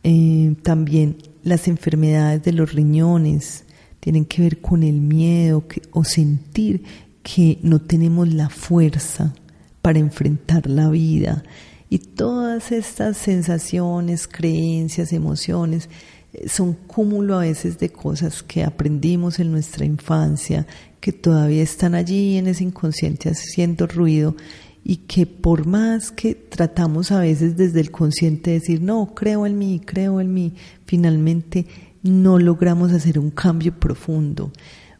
Eh, 0.04 0.54
también 0.62 1.16
las 1.42 1.68
enfermedades 1.68 2.42
de 2.42 2.52
los 2.52 2.72
riñones 2.72 3.64
tienen 4.00 4.24
que 4.24 4.42
ver 4.42 4.60
con 4.60 4.82
el 4.82 5.00
miedo 5.00 5.64
o 5.92 6.04
sentir 6.04 6.82
que 7.22 7.58
no 7.62 7.80
tenemos 7.80 8.32
la 8.32 8.48
fuerza 8.48 9.34
para 9.80 9.98
enfrentar 9.98 10.68
la 10.68 10.90
vida. 10.90 11.42
Y 11.88 11.98
todas 11.98 12.72
estas 12.72 13.16
sensaciones, 13.16 14.26
creencias, 14.26 15.12
emociones, 15.12 15.88
eh, 16.32 16.48
son 16.48 16.72
cúmulo 16.72 17.36
a 17.36 17.40
veces 17.40 17.78
de 17.78 17.90
cosas 17.90 18.42
que 18.42 18.64
aprendimos 18.64 19.38
en 19.38 19.52
nuestra 19.52 19.84
infancia, 19.84 20.66
que 21.02 21.12
todavía 21.12 21.64
están 21.64 21.96
allí 21.96 22.38
en 22.38 22.46
ese 22.46 22.62
inconsciente 22.62 23.28
haciendo 23.28 23.88
ruido 23.88 24.36
y 24.84 24.98
que 24.98 25.26
por 25.26 25.66
más 25.66 26.12
que 26.12 26.36
tratamos 26.36 27.10
a 27.10 27.18
veces 27.18 27.56
desde 27.56 27.80
el 27.80 27.90
consciente 27.90 28.52
decir, 28.52 28.80
no, 28.80 29.12
creo 29.12 29.44
en 29.44 29.58
mí, 29.58 29.80
creo 29.84 30.20
en 30.20 30.32
mí, 30.32 30.54
finalmente 30.86 31.66
no 32.04 32.38
logramos 32.38 32.92
hacer 32.92 33.18
un 33.18 33.32
cambio 33.32 33.74
profundo. 33.80 34.52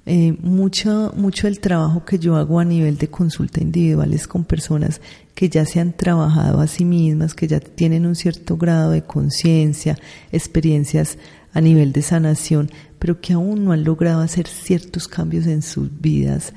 Eh, 0.04 0.36
mucho, 0.42 1.14
mucho 1.16 1.46
del 1.46 1.60
trabajo 1.60 2.04
que 2.04 2.18
yo 2.18 2.34
hago 2.34 2.58
a 2.58 2.64
nivel 2.64 2.98
de 2.98 3.06
consulta 3.06 3.62
individual 3.62 4.12
es 4.12 4.26
con 4.26 4.42
personas 4.42 5.00
que 5.36 5.48
ya 5.48 5.64
se 5.64 5.78
han 5.78 5.92
trabajado 5.92 6.60
a 6.60 6.66
sí 6.66 6.84
mismas, 6.84 7.34
que 7.34 7.46
ya 7.46 7.60
tienen 7.60 8.06
un 8.06 8.16
cierto 8.16 8.56
grado 8.56 8.90
de 8.90 9.02
conciencia, 9.02 9.96
experiencias 10.32 11.16
a 11.52 11.60
nivel 11.60 11.92
de 11.92 12.02
sanación, 12.02 12.70
pero 13.02 13.20
que 13.20 13.32
aún 13.32 13.64
no 13.64 13.72
han 13.72 13.82
logrado 13.82 14.20
hacer 14.20 14.46
ciertos 14.46 15.08
cambios 15.08 15.48
en 15.48 15.62
sus 15.62 15.90
vidas 16.00 16.52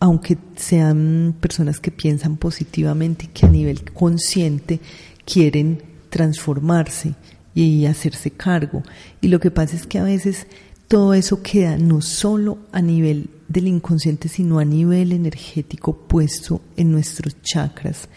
aunque 0.00 0.38
sean 0.56 1.34
personas 1.38 1.80
que 1.80 1.90
piensan 1.90 2.38
positivamente 2.38 3.26
y 3.26 3.28
que 3.28 3.44
a 3.44 3.50
nivel 3.50 3.84
consciente 3.92 4.80
quieren 5.26 5.82
transformarse 6.08 7.14
y 7.54 7.84
hacerse 7.84 8.30
cargo. 8.30 8.82
Y 9.20 9.28
lo 9.28 9.38
que 9.38 9.52
pasa 9.52 9.76
es 9.76 9.86
que 9.86 9.98
a 9.98 10.02
veces 10.02 10.48
todo 10.88 11.14
eso 11.14 11.40
queda 11.40 11.76
no 11.76 12.00
solo 12.00 12.58
a 12.72 12.80
nivel 12.82 13.30
del 13.46 13.68
inconsciente, 13.68 14.28
sino 14.28 14.58
a 14.58 14.64
nivel 14.64 15.12
energético 15.12 15.96
puesto 15.96 16.62
en 16.76 16.90
nuestros 16.90 17.40
chakras. 17.42 18.08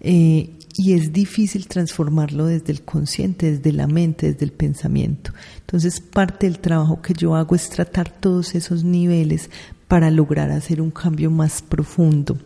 Eh, 0.00 0.54
y 0.78 0.92
es 0.92 1.12
difícil 1.12 1.66
transformarlo 1.68 2.46
desde 2.46 2.72
el 2.72 2.82
consciente, 2.82 3.50
desde 3.50 3.72
la 3.72 3.86
mente, 3.86 4.32
desde 4.32 4.44
el 4.44 4.52
pensamiento. 4.52 5.32
Entonces, 5.60 6.00
parte 6.00 6.46
del 6.46 6.58
trabajo 6.58 7.00
que 7.00 7.14
yo 7.14 7.34
hago 7.34 7.56
es 7.56 7.70
tratar 7.70 8.10
todos 8.10 8.54
esos 8.54 8.84
niveles 8.84 9.48
para 9.88 10.10
lograr 10.10 10.50
hacer 10.50 10.82
un 10.82 10.90
cambio 10.90 11.30
más 11.30 11.62
profundo. 11.62 12.38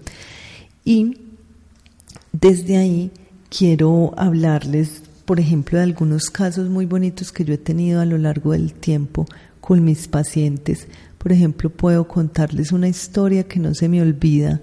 Y 0.84 1.18
desde 2.32 2.76
ahí 2.76 3.10
quiero 3.48 4.14
hablarles, 4.16 5.02
por 5.24 5.40
ejemplo, 5.40 5.78
de 5.78 5.84
algunos 5.84 6.30
casos 6.30 6.68
muy 6.68 6.86
bonitos 6.86 7.32
que 7.32 7.44
yo 7.44 7.54
he 7.54 7.58
tenido 7.58 8.00
a 8.00 8.06
lo 8.06 8.16
largo 8.16 8.52
del 8.52 8.74
tiempo 8.74 9.26
con 9.60 9.84
mis 9.84 10.06
pacientes. 10.06 10.86
Por 11.18 11.32
ejemplo, 11.32 11.68
puedo 11.68 12.06
contarles 12.06 12.70
una 12.70 12.88
historia 12.88 13.44
que 13.44 13.58
no 13.58 13.74
se 13.74 13.88
me 13.88 14.00
olvida 14.00 14.60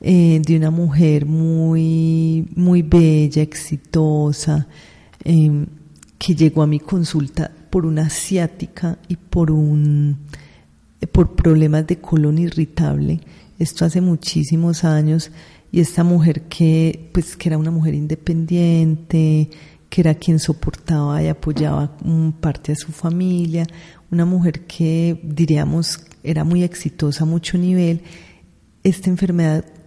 eh, 0.00 0.40
de 0.44 0.56
una 0.56 0.70
mujer 0.70 1.26
muy, 1.26 2.48
muy 2.56 2.82
bella, 2.82 3.42
exitosa, 3.42 4.66
em, 5.24 5.66
que 6.18 6.34
llegó 6.34 6.62
a 6.62 6.66
mi 6.66 6.80
consulta 6.80 7.50
por 7.70 7.86
una 7.86 8.06
asiática 8.06 8.98
y 9.08 9.16
por 9.16 9.50
un 9.50 10.18
por 11.12 11.34
problemas 11.34 11.86
de 11.86 11.98
colon 11.98 12.38
irritable. 12.38 13.20
Esto 13.58 13.84
hace 13.84 14.00
muchísimos 14.00 14.84
años 14.84 15.30
y 15.72 15.80
esta 15.80 16.04
mujer 16.04 16.42
que 16.42 17.10
pues 17.12 17.36
que 17.36 17.48
era 17.48 17.58
una 17.58 17.70
mujer 17.70 17.94
independiente, 17.94 19.50
que 19.88 20.00
era 20.00 20.14
quien 20.14 20.38
soportaba 20.38 21.22
y 21.22 21.28
apoyaba 21.28 21.96
parte 22.40 22.72
a 22.72 22.76
su 22.76 22.92
familia, 22.92 23.66
una 24.10 24.24
mujer 24.24 24.66
que 24.66 25.20
diríamos 25.22 26.04
era 26.22 26.44
muy 26.44 26.62
exitosa 26.62 27.24
a 27.24 27.26
mucho 27.26 27.56
nivel, 27.56 28.02
esta 28.82 29.10
enfermedad 29.10 29.64
eh, 29.64 29.79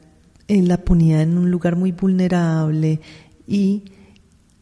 la 0.47 0.77
ponía 0.77 1.21
en 1.21 1.37
un 1.37 1.49
lugar 1.51 1.75
muy 1.75 1.91
vulnerable 1.91 2.99
y 3.47 3.83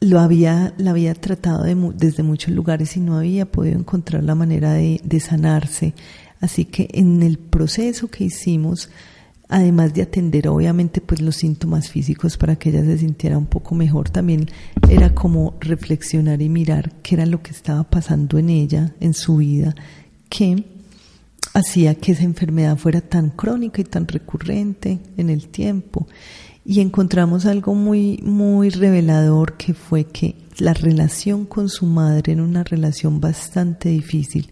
lo 0.01 0.19
había, 0.19 0.73
la 0.77 0.91
había 0.91 1.13
tratado 1.13 1.63
desde 1.93 2.23
muchos 2.23 2.53
lugares 2.53 2.97
y 2.97 2.99
no 2.99 3.17
había 3.17 3.45
podido 3.45 3.79
encontrar 3.79 4.23
la 4.23 4.35
manera 4.35 4.73
de, 4.73 5.19
sanarse. 5.19 5.93
Así 6.39 6.65
que 6.65 6.89
en 6.93 7.21
el 7.21 7.37
proceso 7.37 8.07
que 8.07 8.23
hicimos, 8.23 8.89
además 9.47 9.93
de 9.93 10.01
atender 10.01 10.47
obviamente 10.47 11.01
pues 11.01 11.21
los 11.21 11.35
síntomas 11.35 11.89
físicos 11.89 12.35
para 12.37 12.55
que 12.55 12.69
ella 12.69 12.83
se 12.83 12.97
sintiera 12.97 13.37
un 13.37 13.45
poco 13.45 13.75
mejor, 13.75 14.09
también 14.09 14.47
era 14.89 15.13
como 15.13 15.53
reflexionar 15.59 16.41
y 16.41 16.49
mirar 16.49 16.93
qué 17.03 17.15
era 17.15 17.27
lo 17.27 17.43
que 17.43 17.51
estaba 17.51 17.83
pasando 17.83 18.39
en 18.39 18.49
ella, 18.49 18.95
en 18.99 19.13
su 19.13 19.37
vida, 19.37 19.75
que 20.29 20.65
hacía 21.53 21.95
que 21.95 22.13
esa 22.13 22.23
enfermedad 22.23 22.77
fuera 22.77 23.01
tan 23.01 23.29
crónica 23.29 23.81
y 23.81 23.85
tan 23.85 24.07
recurrente 24.07 24.99
en 25.17 25.29
el 25.29 25.49
tiempo. 25.49 26.07
Y 26.63 26.79
encontramos 26.79 27.45
algo 27.45 27.73
muy, 27.73 28.19
muy 28.23 28.69
revelador 28.69 29.57
que 29.57 29.73
fue 29.73 30.05
que 30.05 30.35
la 30.57 30.73
relación 30.73 31.45
con 31.45 31.69
su 31.69 31.85
madre 31.85 32.33
era 32.33 32.43
una 32.43 32.63
relación 32.63 33.19
bastante 33.19 33.89
difícil, 33.89 34.49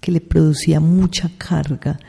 que 0.00 0.10
le 0.10 0.20
producía 0.20 0.80
mucha 0.80 1.30
carga. 1.38 2.00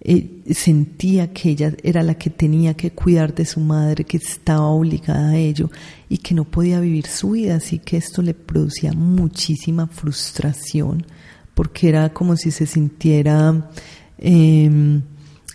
Eh, 0.00 0.42
sentía 0.50 1.32
que 1.32 1.50
ella 1.50 1.72
era 1.82 2.02
la 2.02 2.14
que 2.14 2.30
tenía 2.30 2.74
que 2.74 2.90
cuidar 2.90 3.34
de 3.34 3.44
su 3.44 3.60
madre, 3.60 4.04
que 4.04 4.16
estaba 4.18 4.66
obligada 4.66 5.30
a 5.30 5.36
ello 5.36 5.70
y 6.08 6.18
que 6.18 6.34
no 6.34 6.44
podía 6.44 6.80
vivir 6.80 7.06
su 7.06 7.30
vida, 7.30 7.56
así 7.56 7.78
que 7.78 7.96
esto 7.96 8.22
le 8.22 8.34
producía 8.34 8.92
muchísima 8.92 9.86
frustración 9.86 11.06
porque 11.56 11.88
era 11.88 12.12
como 12.12 12.36
si 12.36 12.50
se 12.50 12.66
sintiera 12.66 13.70
em, 14.18 15.00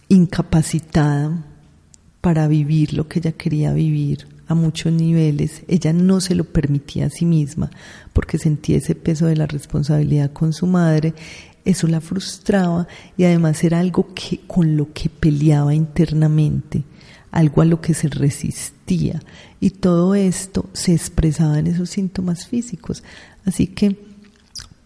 incapacitada 0.10 1.46
para 2.22 2.48
vivir 2.48 2.96
lo 2.96 3.08
que 3.08 3.20
ella 3.20 3.34
quería 3.34 3.72
vivir 3.72 4.28
a 4.48 4.56
muchos 4.56 4.92
niveles. 4.92 5.62
Ella 5.68 5.94
no 5.94 6.20
se 6.20 6.34
lo 6.34 6.46
permitía 6.46 7.06
a 7.06 7.12
sí 7.12 7.24
misma 7.26 7.70
porque 8.14 8.40
sentía 8.40 8.78
ese 8.78 8.96
peso 8.96 9.28
de 9.28 9.36
la 9.36 9.46
responsabilidad 9.46 10.34
con 10.34 10.54
su 10.54 10.66
madre. 10.66 11.14
Eso 11.66 11.86
la 11.86 12.02
frustraba 12.02 12.88
y 13.16 13.26
además 13.26 13.64
era 13.64 13.80
algo 13.80 14.12
que, 14.16 14.40
con 14.48 14.76
lo 14.78 14.92
que 14.94 15.08
peleaba 15.08 15.76
internamente, 15.76 16.84
algo 17.30 17.62
a 17.62 17.66
lo 17.66 17.80
que 17.80 17.94
se 17.94 18.10
resistía. 18.10 19.22
Y 19.60 19.70
todo 19.70 20.16
esto 20.16 20.68
se 20.74 20.94
expresaba 20.94 21.60
en 21.60 21.68
esos 21.68 21.92
síntomas 21.92 22.48
físicos. 22.48 23.04
Así 23.46 23.68
que 23.68 24.11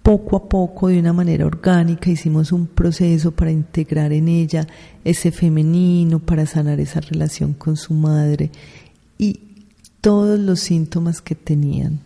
poco 0.05 0.35
a 0.35 0.47
poco, 0.47 0.89
de 0.89 0.99
una 0.99 1.13
manera 1.13 1.47
orgánica, 1.47 2.11
hicimos 2.11 2.51
un 2.51 2.67
proceso 2.67 3.31
para 3.31 3.49
integrar 3.49 4.13
en 4.13 4.27
ella 4.27 4.67
ese 5.03 5.31
femenino, 5.31 6.19
para 6.19 6.45
sanar 6.45 6.79
esa 6.79 7.01
relación 7.01 7.53
con 7.53 7.75
su 7.75 7.95
madre 7.95 8.51
y 9.17 9.39
todos 10.01 10.37
los 10.37 10.59
síntomas 10.59 11.21
que 11.21 11.33
tenían, 11.33 12.01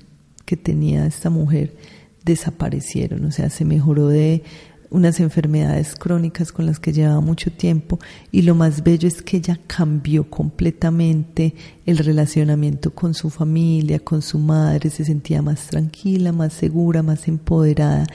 que 0.46 0.56
tenía 0.56 1.06
esta 1.06 1.30
mujer, 1.30 1.76
desaparecieron, 2.24 3.26
o 3.26 3.32
sea, 3.34 3.50
se 3.50 3.66
mejoró 3.66 4.08
de 4.08 4.44
unas 4.92 5.20
enfermedades 5.20 5.96
crónicas 5.96 6.52
con 6.52 6.66
las 6.66 6.80
que 6.80 6.94
llevaba 6.94 7.22
mucho 7.22 7.52
tiempo 7.52 8.00
y 8.32 8.42
lo 8.42 8.56
más 8.56 8.84
bello 8.84 9.08
es 9.08 9.22
que 9.22 9.38
ella 9.38 9.60
cambió 9.68 10.30
completamente 10.30 11.54
el 11.86 11.98
relacionamiento 11.98 12.94
con 12.94 13.14
su 13.14 13.30
familia, 13.30 14.00
con 14.00 14.22
su 14.22 14.40
madre, 14.40 14.90
se 14.90 15.06
sentía 15.06 15.42
más 15.42 15.68
tranquila, 15.68 16.32
más 16.32 16.54
segura, 16.54 17.04
más 17.04 17.28
empoderada 17.28 18.06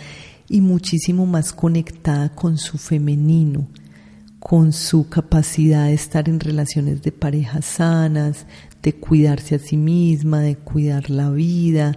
y 0.48 0.60
muchísimo 0.60 1.26
más 1.26 1.52
conectada 1.52 2.30
con 2.30 2.58
su 2.58 2.78
femenino, 2.78 3.68
con 4.38 4.72
su 4.72 5.08
capacidad 5.08 5.86
de 5.86 5.94
estar 5.94 6.28
en 6.28 6.40
relaciones 6.40 7.02
de 7.02 7.12
pareja 7.12 7.62
sanas, 7.62 8.46
de 8.82 8.92
cuidarse 8.92 9.54
a 9.54 9.58
sí 9.58 9.76
misma, 9.76 10.40
de 10.40 10.56
cuidar 10.56 11.08
la 11.08 11.30
vida, 11.30 11.96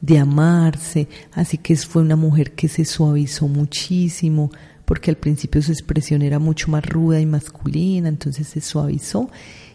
de 0.00 0.18
amarse, 0.18 1.08
así 1.32 1.58
que 1.58 1.76
fue 1.76 2.02
una 2.02 2.16
mujer 2.16 2.52
que 2.52 2.68
se 2.68 2.84
suavizó 2.84 3.48
muchísimo, 3.48 4.50
porque 4.84 5.10
al 5.10 5.16
principio 5.16 5.60
su 5.60 5.72
expresión 5.72 6.22
era 6.22 6.38
mucho 6.38 6.70
más 6.70 6.84
ruda 6.86 7.20
y 7.20 7.26
masculina, 7.26 8.08
entonces 8.08 8.48
se 8.48 8.60
suavizó 8.60 9.30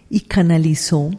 y 0.09 0.21
canalizó 0.21 1.11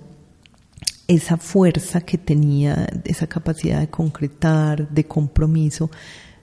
esa 1.06 1.36
fuerza 1.36 2.00
que 2.00 2.16
tenía, 2.16 2.88
esa 3.04 3.26
capacidad 3.26 3.80
de 3.80 3.90
concretar, 3.90 4.88
de 4.88 5.04
compromiso, 5.04 5.90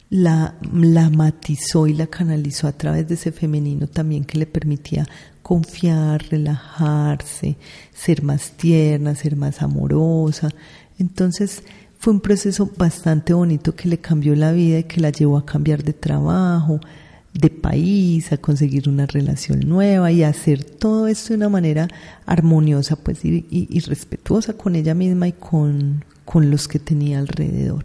la, 0.09 0.55
la 0.73 1.09
matizó 1.09 1.87
y 1.87 1.93
la 1.93 2.07
canalizó 2.07 2.67
a 2.67 2.73
través 2.73 3.07
de 3.07 3.15
ese 3.15 3.31
femenino 3.31 3.87
también 3.87 4.25
que 4.25 4.37
le 4.37 4.45
permitía 4.45 5.07
confiar, 5.41 6.23
relajarse, 6.29 7.57
ser 7.93 8.21
más 8.21 8.51
tierna, 8.51 9.15
ser 9.15 9.35
más 9.35 9.61
amorosa. 9.61 10.49
Entonces, 10.99 11.63
fue 12.01 12.13
un 12.13 12.19
proceso 12.19 12.67
bastante 12.77 13.31
bonito 13.31 13.75
que 13.75 13.87
le 13.87 13.99
cambió 13.99 14.35
la 14.35 14.51
vida 14.51 14.79
y 14.79 14.85
que 14.85 14.99
la 14.99 15.11
llevó 15.11 15.37
a 15.37 15.45
cambiar 15.45 15.83
de 15.83 15.93
trabajo, 15.93 16.79
de 17.31 17.51
país, 17.51 18.31
a 18.31 18.37
conseguir 18.37 18.89
una 18.89 19.05
relación 19.05 19.59
nueva 19.59 20.11
y 20.11 20.23
a 20.23 20.29
hacer 20.29 20.63
todo 20.63 21.07
esto 21.07 21.29
de 21.29 21.35
una 21.35 21.49
manera 21.49 21.87
armoniosa 22.25 22.95
pues 22.95 23.23
y, 23.23 23.79
respetuosa 23.81 24.53
con 24.53 24.75
ella 24.75 24.95
misma 24.95 25.27
y 25.27 25.33
con, 25.33 26.03
con 26.25 26.49
los 26.49 26.67
que 26.67 26.79
tenía 26.79 27.19
alrededor. 27.19 27.83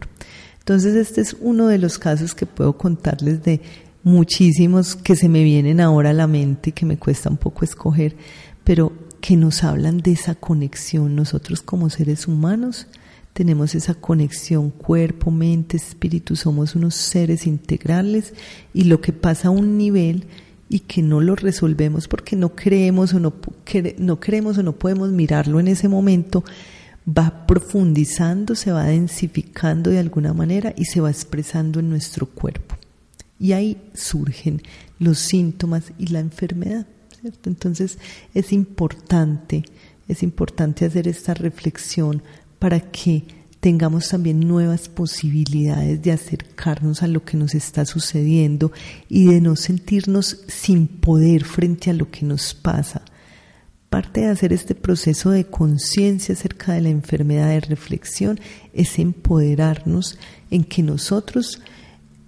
Entonces 0.61 0.95
este 0.95 1.21
es 1.21 1.37
uno 1.39 1.67
de 1.67 1.77
los 1.77 1.99
casos 1.99 2.33
que 2.33 2.47
puedo 2.47 2.75
contarles 2.75 3.43
de 3.43 3.61
muchísimos 4.01 4.95
que 4.95 5.15
se 5.15 5.29
me 5.29 5.43
vienen 5.43 5.79
ahora 5.79 6.09
a 6.09 6.13
la 6.13 6.25
mente 6.25 6.71
y 6.71 6.73
que 6.73 6.87
me 6.87 6.97
cuesta 6.97 7.29
un 7.29 7.37
poco 7.37 7.63
escoger, 7.63 8.15
pero 8.63 8.93
que 9.21 9.37
nos 9.37 9.63
hablan 9.63 9.99
de 9.99 10.13
esa 10.13 10.33
conexión 10.33 11.15
nosotros 11.15 11.61
como 11.61 11.91
seres 11.91 12.27
humanos 12.27 12.87
tenemos 13.37 13.75
esa 13.75 13.93
conexión 13.93 14.71
cuerpo, 14.71 15.29
mente, 15.29 15.77
espíritu, 15.77 16.35
somos 16.35 16.75
unos 16.75 16.95
seres 16.95 17.45
integrales 17.45 18.33
y 18.73 18.85
lo 18.85 18.99
que 18.99 19.13
pasa 19.13 19.49
a 19.49 19.51
un 19.51 19.77
nivel 19.77 20.25
y 20.69 20.79
que 20.79 21.03
no 21.03 21.21
lo 21.21 21.35
resolvemos 21.35 22.07
porque 22.07 22.35
no 22.35 22.55
creemos 22.55 23.13
o 23.13 23.19
no, 23.19 23.35
no 23.99 24.19
queremos 24.19 24.57
o 24.57 24.63
no 24.63 24.73
podemos 24.73 25.11
mirarlo 25.11 25.59
en 25.59 25.67
ese 25.67 25.87
momento, 25.87 26.43
va 27.07 27.45
profundizando, 27.45 28.55
se 28.55 28.71
va 28.71 28.85
densificando 28.85 29.91
de 29.91 29.99
alguna 29.99 30.33
manera 30.33 30.73
y 30.75 30.85
se 30.85 30.99
va 30.99 31.11
expresando 31.11 31.79
en 31.79 31.91
nuestro 31.91 32.25
cuerpo. 32.25 32.75
Y 33.39 33.51
ahí 33.51 33.77
surgen 33.93 34.63
los 34.97 35.19
síntomas 35.19 35.91
y 35.99 36.07
la 36.07 36.21
enfermedad. 36.21 36.87
Entonces 37.45 37.99
es 38.33 38.51
importante, 38.51 39.63
es 40.07 40.23
importante 40.23 40.85
hacer 40.85 41.07
esta 41.07 41.35
reflexión 41.35 42.23
para 42.59 42.79
que 42.79 43.23
tengamos 43.59 44.09
también 44.09 44.47
nuevas 44.47 44.87
posibilidades 44.87 46.01
de 46.01 46.11
acercarnos 46.11 47.03
a 47.03 47.07
lo 47.07 47.23
que 47.25 47.37
nos 47.37 47.55
está 47.55 47.85
sucediendo 47.85 48.71
y 49.09 49.25
de 49.25 49.41
no 49.41 49.55
sentirnos 49.55 50.43
sin 50.47 50.87
poder 50.87 51.43
frente 51.43 51.89
a 51.89 51.93
lo 51.93 52.09
que 52.09 52.25
nos 52.25 52.53
pasa. 52.53 53.01
Parte 53.89 54.21
de 54.21 54.27
hacer 54.27 54.53
este 54.53 54.75
proceso 54.75 55.31
de 55.31 55.45
conciencia 55.45 56.33
acerca 56.33 56.73
de 56.73 56.81
la 56.81 56.89
enfermedad 56.89 57.49
de 57.49 57.61
reflexión 57.61 58.39
es 58.73 58.99
empoderarnos 58.99 60.19
en 60.51 60.63
que 60.63 60.83
nosotros 60.83 61.61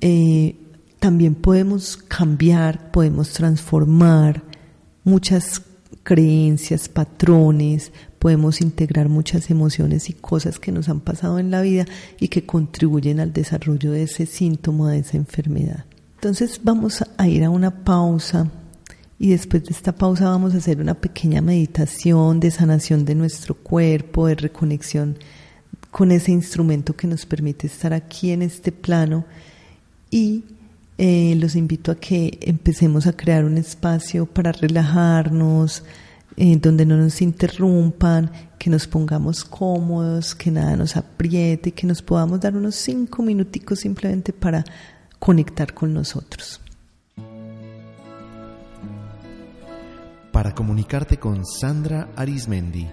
eh, 0.01 0.55
también 0.99 1.35
podemos 1.35 1.97
cambiar, 1.97 2.91
podemos 2.91 3.31
transformar 3.31 4.43
muchas 5.03 5.61
creencias, 6.09 6.89
patrones, 6.89 7.91
podemos 8.17 8.61
integrar 8.61 9.09
muchas 9.09 9.51
emociones 9.51 10.09
y 10.09 10.13
cosas 10.13 10.57
que 10.57 10.71
nos 10.71 10.89
han 10.89 11.01
pasado 11.01 11.37
en 11.37 11.51
la 11.51 11.61
vida 11.61 11.85
y 12.19 12.29
que 12.29 12.47
contribuyen 12.47 13.19
al 13.19 13.31
desarrollo 13.31 13.91
de 13.91 14.01
ese 14.01 14.25
síntoma, 14.25 14.91
de 14.91 14.99
esa 15.01 15.17
enfermedad. 15.17 15.85
Entonces 16.15 16.61
vamos 16.63 17.05
a 17.15 17.27
ir 17.27 17.43
a 17.43 17.51
una 17.51 17.83
pausa 17.83 18.49
y 19.19 19.29
después 19.29 19.65
de 19.65 19.71
esta 19.71 19.91
pausa 19.91 20.31
vamos 20.31 20.55
a 20.55 20.57
hacer 20.57 20.81
una 20.81 20.95
pequeña 20.95 21.43
meditación 21.43 22.39
de 22.39 22.49
sanación 22.49 23.05
de 23.05 23.13
nuestro 23.13 23.53
cuerpo, 23.53 24.25
de 24.25 24.33
reconexión 24.33 25.15
con 25.91 26.11
ese 26.11 26.31
instrumento 26.31 26.95
que 26.95 27.05
nos 27.05 27.27
permite 27.27 27.67
estar 27.67 27.93
aquí 27.93 28.31
en 28.31 28.41
este 28.41 28.71
plano 28.71 29.25
y 30.09 30.43
eh, 30.99 31.35
los 31.39 31.55
invito 31.55 31.91
a 31.91 31.95
que 31.95 32.37
empecemos 32.41 33.07
a 33.07 33.13
crear 33.13 33.45
un 33.45 33.57
espacio 33.57 34.25
para 34.25 34.51
relajarnos, 34.51 35.83
eh, 36.37 36.57
donde 36.57 36.85
no 36.85 36.97
nos 36.97 37.21
interrumpan, 37.21 38.31
que 38.59 38.69
nos 38.69 38.85
pongamos 38.85 39.45
cómodos, 39.45 40.35
que 40.35 40.51
nada 40.51 40.75
nos 40.75 40.97
apriete, 40.97 41.71
que 41.71 41.87
nos 41.87 42.01
podamos 42.01 42.41
dar 42.41 42.55
unos 42.55 42.75
cinco 42.75 43.23
minuticos 43.23 43.79
simplemente 43.79 44.33
para 44.33 44.63
conectar 45.17 45.73
con 45.73 45.93
nosotros. 45.93 46.61
Para 50.31 50.53
comunicarte 50.53 51.17
con 51.17 51.45
Sandra 51.45 52.09
Arismendi, 52.15 52.87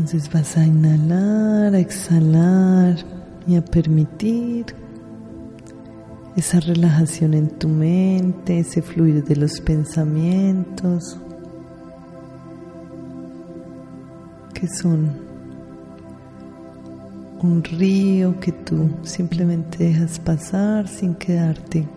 Entonces 0.01 0.33
vas 0.33 0.57
a 0.57 0.65
inhalar, 0.65 1.75
a 1.75 1.77
exhalar 1.77 2.95
y 3.45 3.55
a 3.55 3.63
permitir 3.63 4.65
esa 6.35 6.59
relajación 6.59 7.35
en 7.35 7.49
tu 7.49 7.69
mente, 7.69 8.57
ese 8.57 8.81
fluir 8.81 9.23
de 9.23 9.35
los 9.35 9.61
pensamientos, 9.61 11.19
que 14.55 14.67
son 14.67 15.11
un 17.43 17.63
río 17.63 18.39
que 18.39 18.53
tú 18.53 18.89
simplemente 19.03 19.83
dejas 19.83 20.17
pasar 20.17 20.87
sin 20.87 21.13
quedarte 21.13 21.87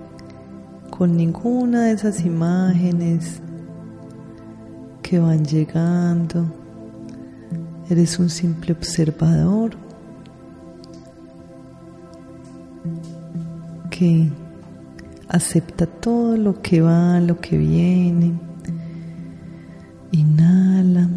con 0.91 1.17
ninguna 1.17 1.85
de 1.85 1.93
esas 1.93 2.23
imágenes 2.27 3.41
que 5.03 5.19
van 5.19 5.43
llegando. 5.43 6.64
Eres 7.91 8.19
un 8.19 8.31
simple 8.31 8.73
observador 8.73 9.77
que 13.91 14.31
acepta 15.29 15.87
todo 15.87 16.37
lo 16.37 16.63
que 16.63 16.81
va, 16.81 17.21
lo 17.21 17.39
que 17.41 17.59
viene. 17.59 18.33
Inhala. 20.13 21.11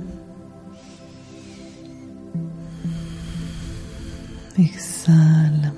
Exhala. 4.57 5.73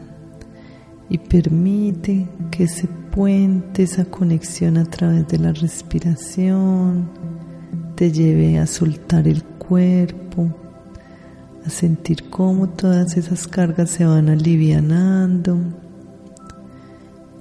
Y 1.07 1.19
permite 1.19 2.27
que 2.49 2.63
ese 2.63 2.87
puente, 3.11 3.83
esa 3.83 4.05
conexión 4.05 4.77
a 4.77 4.85
través 4.85 5.27
de 5.27 5.37
la 5.37 5.51
respiración, 5.51 7.09
te 7.95 8.11
lleve 8.11 8.57
a 8.57 8.65
soltar 8.65 9.27
el 9.27 9.43
cuerpo 9.43 10.68
sentir 11.69 12.29
cómo 12.29 12.69
todas 12.69 13.17
esas 13.17 13.47
cargas 13.47 13.89
se 13.89 14.05
van 14.05 14.29
alivianando, 14.29 15.57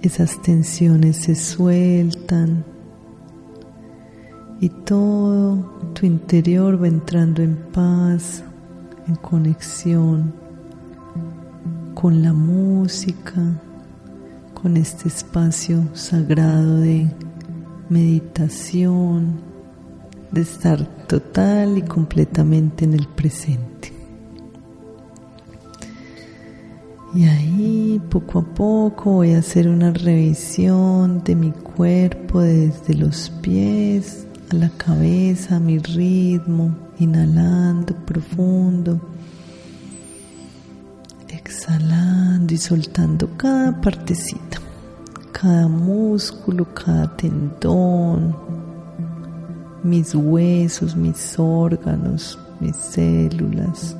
esas 0.02 0.40
tensiones 0.42 1.16
se 1.16 1.34
sueltan 1.34 2.64
y 4.60 4.68
todo 4.68 5.56
tu 5.94 6.06
interior 6.06 6.80
va 6.80 6.88
entrando 6.88 7.42
en 7.42 7.56
paz, 7.72 8.42
en 9.06 9.14
conexión 9.16 10.32
con 11.94 12.22
la 12.22 12.32
música, 12.32 13.42
con 14.54 14.76
este 14.76 15.08
espacio 15.08 15.82
sagrado 15.94 16.78
de 16.78 17.10
meditación, 17.88 19.40
de 20.30 20.42
estar 20.42 20.84
total 21.06 21.78
y 21.78 21.82
completamente 21.82 22.84
en 22.84 22.94
el 22.94 23.08
presente. 23.08 23.97
Y 27.18 27.24
ahí 27.24 28.00
poco 28.10 28.38
a 28.38 28.42
poco 28.42 29.10
voy 29.10 29.32
a 29.32 29.38
hacer 29.38 29.66
una 29.66 29.90
revisión 29.90 31.24
de 31.24 31.34
mi 31.34 31.50
cuerpo 31.50 32.42
desde 32.42 32.94
los 32.94 33.28
pies 33.42 34.24
a 34.52 34.54
la 34.54 34.68
cabeza, 34.68 35.58
mi 35.58 35.80
ritmo, 35.80 36.76
inhalando 37.00 37.92
profundo, 38.06 39.00
exhalando 41.28 42.54
y 42.54 42.56
soltando 42.56 43.28
cada 43.36 43.80
partecita, 43.80 44.60
cada 45.32 45.66
músculo, 45.66 46.72
cada 46.72 47.16
tendón, 47.16 48.36
mis 49.82 50.14
huesos, 50.14 50.94
mis 50.94 51.36
órganos, 51.36 52.38
mis 52.60 52.76
células 52.76 53.96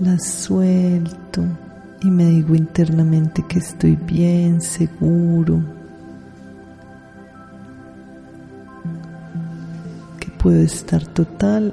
las 0.00 0.24
suelto 0.24 1.42
y 2.02 2.10
me 2.10 2.26
digo 2.26 2.54
internamente 2.54 3.44
que 3.48 3.58
estoy 3.58 3.96
bien, 3.96 4.60
seguro, 4.60 5.62
que 10.20 10.30
puedo 10.32 10.60
estar 10.60 11.06
total 11.06 11.72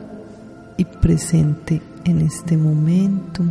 y 0.78 0.86
presente 0.86 1.82
en 2.06 2.22
este 2.22 2.56
momento. 2.56 3.44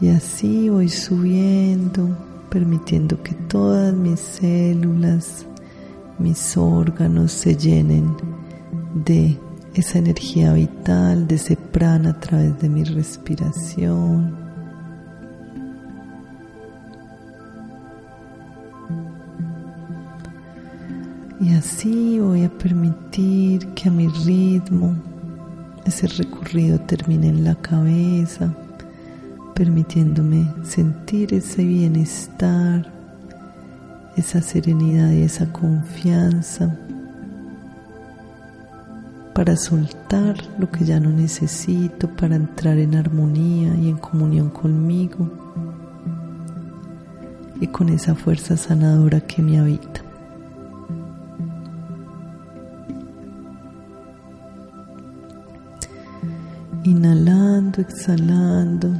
Y 0.00 0.08
así 0.08 0.68
voy 0.68 0.88
subiendo, 0.88 2.08
permitiendo 2.50 3.22
que 3.22 3.34
todas 3.34 3.94
mis 3.94 4.20
células, 4.20 5.46
mis 6.18 6.56
órganos 6.56 7.32
se 7.32 7.56
llenen 7.56 8.14
de 8.94 9.38
esa 9.74 9.98
energía 9.98 10.52
vital 10.52 11.26
de 11.26 11.36
ese 11.36 11.56
prana 11.56 12.10
a 12.10 12.20
través 12.20 12.58
de 12.60 12.68
mi 12.68 12.84
respiración. 12.84 14.36
Y 21.40 21.54
así 21.54 22.20
voy 22.20 22.44
a 22.44 22.50
permitir 22.50 23.66
que 23.68 23.88
a 23.88 23.92
mi 23.92 24.08
ritmo 24.08 24.94
ese 25.84 26.06
recorrido 26.06 26.78
termine 26.80 27.28
en 27.28 27.44
la 27.44 27.54
cabeza, 27.56 28.54
permitiéndome 29.54 30.46
sentir 30.62 31.34
ese 31.34 31.64
bienestar, 31.64 32.92
esa 34.16 34.42
serenidad 34.42 35.10
y 35.10 35.22
esa 35.22 35.50
confianza 35.50 36.78
para 39.34 39.56
soltar 39.56 40.36
lo 40.58 40.70
que 40.70 40.84
ya 40.84 41.00
no 41.00 41.10
necesito, 41.10 42.08
para 42.08 42.36
entrar 42.36 42.78
en 42.78 42.94
armonía 42.94 43.74
y 43.76 43.88
en 43.88 43.96
comunión 43.96 44.50
conmigo 44.50 45.28
y 47.60 47.66
con 47.68 47.88
esa 47.88 48.14
fuerza 48.14 48.56
sanadora 48.56 49.20
que 49.20 49.40
me 49.40 49.58
habita. 49.58 50.02
Inhalando, 56.84 57.80
exhalando. 57.80 58.90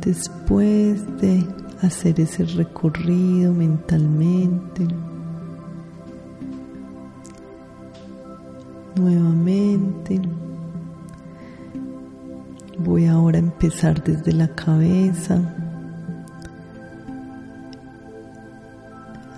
Después 0.00 1.00
de 1.20 1.46
hacer 1.80 2.18
ese 2.20 2.44
recorrido 2.44 3.54
mentalmente, 3.54 4.88
desde 13.92 14.32
la 14.32 14.48
cabeza, 14.48 15.38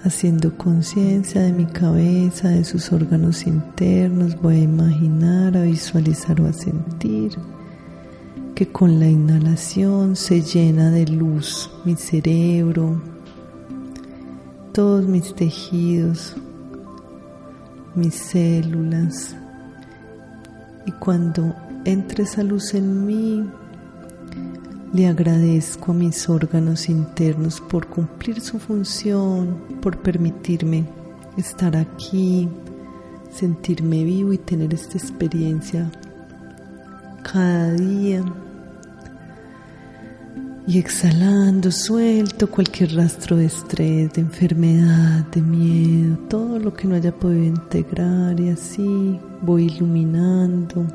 haciendo 0.05 0.57
conciencia 0.57 1.43
de 1.43 1.53
mi 1.53 1.67
cabeza, 1.67 2.51
de 2.51 2.65
sus 2.65 2.93
órganos 2.93 3.45
internos. 3.47 4.41
Voy 4.41 4.57
a 4.57 4.63
imaginar, 4.63 5.57
a 5.57 5.63
visualizar 5.63 6.41
o 6.41 6.47
a 6.47 6.53
sentir 6.53 7.33
que 8.55 8.69
con 8.69 9.01
la 9.01 9.09
inhalación 9.09 10.15
se 10.15 10.43
llena 10.43 10.91
de 10.91 11.07
luz 11.07 11.69
mi 11.85 11.97
cerebro, 11.97 13.03
todos 14.73 15.07
mis 15.07 15.35
tejidos, 15.35 16.37
mis 17.97 18.15
células, 18.15 19.35
y 20.87 20.93
cuando 20.93 21.53
entre 21.85 22.25
esa 22.25 22.45
luz 22.45 22.75
en 22.75 23.07
mí, 23.07 23.45
Le 24.97 25.09
agradezco 25.09 25.93
a 25.93 25.95
mis 25.95 26.27
órganos 26.27 26.89
internos 26.89 27.61
por 27.61 27.87
cumplir 27.87 28.41
su 28.41 28.59
función, 28.59 29.59
por 29.83 29.99
permitirme 29.99 30.87
estar 31.37 31.77
aquí, 31.77 32.49
sentirme 33.31 34.05
vivo 34.05 34.33
y 34.33 34.39
tener 34.39 34.73
esta 34.73 34.97
experiencia 34.97 35.91
cada 37.31 37.75
día. 37.75 38.25
Y 40.67 40.79
exhalando, 40.79 41.71
suelto 41.71 42.51
cualquier 42.51 42.95
rastro 42.95 43.37
de 43.37 43.45
estrés, 43.45 44.15
de 44.15 44.23
enfermedad, 44.23 45.27
de 45.27 45.43
miedo, 45.43 46.17
todo 46.31 46.59
lo 46.59 46.73
que 46.73 46.89
no 46.89 46.95
haya 46.95 47.13
podido 47.15 47.45
integrar 47.45 48.41
y 48.41 48.49
así 48.49 49.21
voy 49.43 49.67
iluminando 49.67 50.87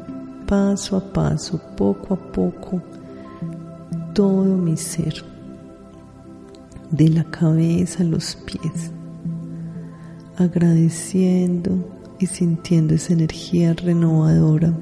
paso 0.47 0.97
a 0.97 1.13
paso, 1.13 1.61
poco 1.77 2.15
a 2.15 2.17
poco, 2.17 2.81
todo 4.13 4.57
mi 4.57 4.77
ser, 4.77 5.23
de 6.91 7.09
la 7.09 7.23
cabeza 7.25 8.03
a 8.03 8.05
los 8.05 8.35
pies, 8.35 8.91
agradeciendo 10.37 11.71
y 12.19 12.25
sintiendo 12.25 12.93
esa 12.93 13.13
energía 13.13 13.73
renovadora 13.73 14.73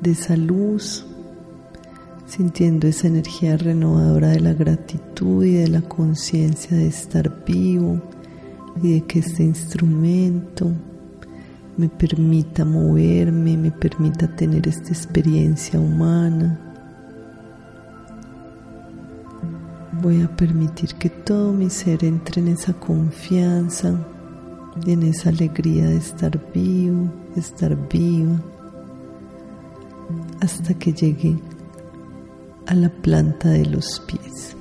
de 0.00 0.10
esa 0.10 0.36
luz 0.36 1.06
sintiendo 2.36 2.88
esa 2.88 3.08
energía 3.08 3.58
renovadora 3.58 4.28
de 4.28 4.40
la 4.40 4.54
gratitud 4.54 5.44
y 5.44 5.52
de 5.52 5.68
la 5.68 5.82
conciencia 5.82 6.74
de 6.74 6.86
estar 6.86 7.44
vivo 7.44 8.00
y 8.82 8.94
de 8.94 9.00
que 9.02 9.18
este 9.18 9.42
instrumento 9.42 10.72
me 11.76 11.90
permita 11.90 12.64
moverme, 12.64 13.58
me 13.58 13.70
permita 13.70 14.34
tener 14.34 14.66
esta 14.66 14.88
experiencia 14.88 15.78
humana. 15.78 16.71
Voy 20.02 20.22
a 20.22 20.36
permitir 20.36 20.94
que 20.96 21.08
todo 21.08 21.52
mi 21.52 21.70
ser 21.70 22.04
entre 22.04 22.42
en 22.42 22.48
esa 22.48 22.74
confianza 22.74 23.94
en 24.86 25.02
esa 25.02 25.28
alegría 25.28 25.86
de 25.86 25.96
estar 25.96 26.40
vivo, 26.52 27.12
de 27.34 27.40
estar 27.40 27.76
viva, 27.88 28.40
hasta 30.40 30.74
que 30.74 30.92
llegue 30.92 31.38
a 32.66 32.74
la 32.74 32.88
planta 32.88 33.50
de 33.50 33.66
los 33.66 34.00
pies. 34.00 34.56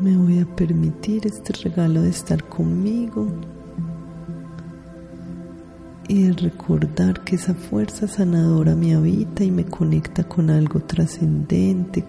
Me 0.00 0.16
voy 0.16 0.40
a 0.40 0.46
permitir 0.56 1.26
este 1.26 1.52
regalo 1.64 2.02
de 2.02 2.10
estar 2.10 2.44
conmigo 2.44 3.26
y 6.08 6.24
de 6.24 6.32
recordar 6.34 7.24
que 7.24 7.36
esa 7.36 7.54
fuerza 7.54 8.06
sanadora 8.06 8.74
me 8.74 8.94
habita 8.94 9.42
y 9.44 9.50
me 9.50 9.64
conecta 9.64 10.24
con 10.24 10.50
algo 10.50 10.80
trascendente, 10.80 12.04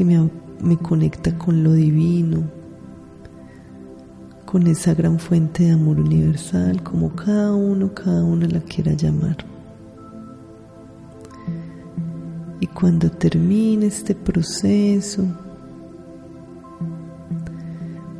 que 0.00 0.04
me, 0.06 0.30
me, 0.62 0.78
conecta 0.78 1.36
con 1.36 1.62
lo 1.62 1.74
divino, 1.74 2.42
con 4.46 4.66
esa 4.66 4.94
gran 4.94 5.18
fuente 5.18 5.64
de 5.64 5.72
amor 5.72 6.00
universal, 6.00 6.82
como 6.82 7.14
cada 7.14 7.54
uno, 7.54 7.92
cada 7.92 8.24
una 8.24 8.48
la 8.48 8.60
quiera 8.60 8.94
llamar. 8.94 9.36
Y 12.60 12.66
cuando 12.68 13.10
termine 13.10 13.88
este 13.88 14.14
proceso, 14.14 15.22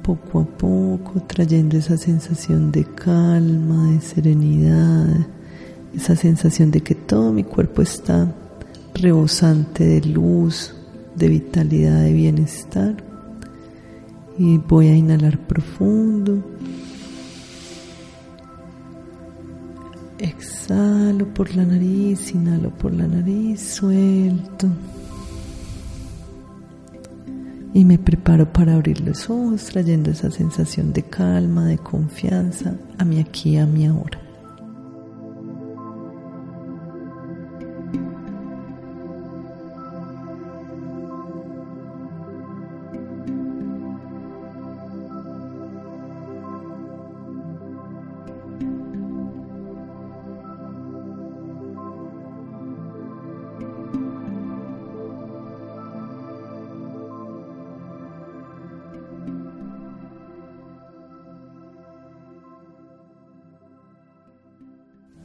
poco 0.02 0.40
a 0.40 0.44
poco 0.44 1.22
trayendo 1.26 1.78
esa 1.78 1.96
sensación 1.96 2.70
de 2.72 2.84
calma, 2.84 3.92
de 3.92 4.02
serenidad, 4.02 5.26
esa 5.94 6.14
sensación 6.14 6.70
de 6.72 6.82
que 6.82 6.94
todo 6.94 7.32
mi 7.32 7.42
cuerpo 7.42 7.80
está 7.80 8.30
rebosante 8.92 9.82
de 9.82 10.02
luz, 10.02 10.74
de 11.16 11.28
vitalidad, 11.28 12.02
de 12.02 12.12
bienestar. 12.12 12.96
Y 14.38 14.58
voy 14.58 14.88
a 14.88 14.96
inhalar 14.96 15.38
profundo. 15.38 16.42
Exhalo 20.18 21.26
por 21.34 21.54
la 21.54 21.64
nariz, 21.64 22.34
inhalo 22.34 22.70
por 22.70 22.92
la 22.92 23.06
nariz, 23.06 23.60
suelto. 23.60 24.68
Y 27.72 27.84
me 27.84 27.98
preparo 27.98 28.52
para 28.52 28.74
abrir 28.74 29.00
los 29.00 29.30
ojos, 29.30 29.66
trayendo 29.66 30.10
esa 30.10 30.30
sensación 30.30 30.92
de 30.92 31.04
calma, 31.04 31.66
de 31.66 31.78
confianza 31.78 32.74
a 32.98 33.04
mi 33.04 33.20
aquí, 33.20 33.56
a 33.56 33.66
mi 33.66 33.86
ahora. 33.86 34.29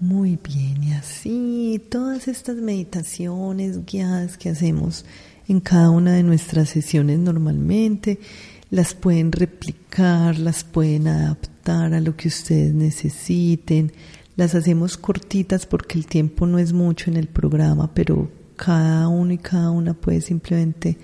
Muy 0.08 0.38
bien, 0.38 0.84
y 0.84 0.94
así 0.94 1.82
todas 1.90 2.28
estas 2.28 2.58
meditaciones 2.58 3.88
guiadas 3.88 4.38
que 4.38 4.50
hacemos 4.50 5.04
en 5.48 5.60
cada 5.60 5.90
una 5.90 6.14
de 6.14 6.22
nuestras 6.22 6.70
sesiones 6.70 7.18
normalmente, 7.18 8.20
las 8.70 8.94
pueden 8.94 9.32
replicar, 9.32 10.38
las 10.38 10.64
pueden 10.64 11.08
adaptar 11.08 11.96
a 11.96 12.02
lo 12.02 12.16
que 12.16 12.28
ustedes 12.28 12.72
necesiten. 12.76 13.94
Las 14.36 14.54
hacemos 14.54 14.96
cortitas 14.96 15.66
porque 15.66 15.98
el 15.98 16.06
tiempo 16.06 16.46
no 16.46 16.60
es 16.60 16.72
mucho 16.72 17.10
en 17.10 17.18
el 17.18 17.28
programa, 17.28 17.92
pero 17.96 18.30
cada 18.58 19.08
uno 19.08 19.34
y 19.34 19.40
cada 19.40 19.72
una 19.72 19.96
puede 19.96 20.22
simplemente 20.22 21.00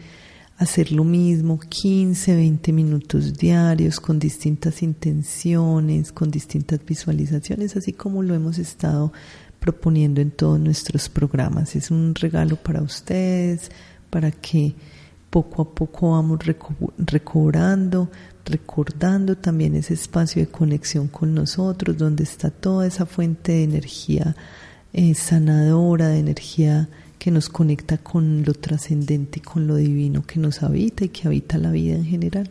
hacer 0.62 0.92
lo 0.92 1.04
mismo 1.04 1.60
15, 1.60 2.36
20 2.36 2.72
minutos 2.72 3.34
diarios 3.34 4.00
con 4.00 4.20
distintas 4.20 4.84
intenciones, 4.84 6.12
con 6.12 6.30
distintas 6.30 6.86
visualizaciones, 6.86 7.76
así 7.76 7.94
como 7.94 8.22
lo 8.22 8.36
hemos 8.36 8.60
estado 8.60 9.12
proponiendo 9.60 10.22
en 10.22 10.30
todos 10.30 10.60
nuestros 10.60 11.10
programas. 11.10 11.76
Es 11.76 11.90
un 11.90 12.14
regalo 12.14 12.58
para 12.58 12.84
ustedes, 12.84 13.72
para 14.12 14.30
que 14.30 14.76
poco 15.32 15.64
a 15.64 15.74
poco 15.74 16.12
vamos 16.12 16.38
recobrando, 17.00 18.12
recordando 18.46 19.38
también 19.38 19.74
ese 19.74 19.96
espacio 19.96 20.44
de 20.44 20.52
conexión 20.52 21.08
con 21.08 21.34
nosotros, 21.34 21.98
donde 21.98 22.24
está 22.24 22.52
toda 22.52 22.86
esa 22.86 23.08
fuente 23.08 23.54
de 23.54 23.64
energía 23.64 24.36
eh, 24.94 25.16
sanadora, 25.16 26.10
de 26.10 26.20
energía 26.20 26.88
que 27.22 27.30
nos 27.30 27.50
conecta 27.50 28.00
con 28.00 28.44
lo 28.44 28.56
trascendente 28.56 29.42
con 29.42 29.68
lo 29.68 29.76
divino 29.76 30.24
que 30.26 30.40
nos 30.40 30.64
habita 30.64 31.06
y 31.06 31.10
que 31.10 31.28
habita 31.28 31.60
la 31.60 31.70
vida 31.70 31.94
en 31.94 32.06
general. 32.06 32.50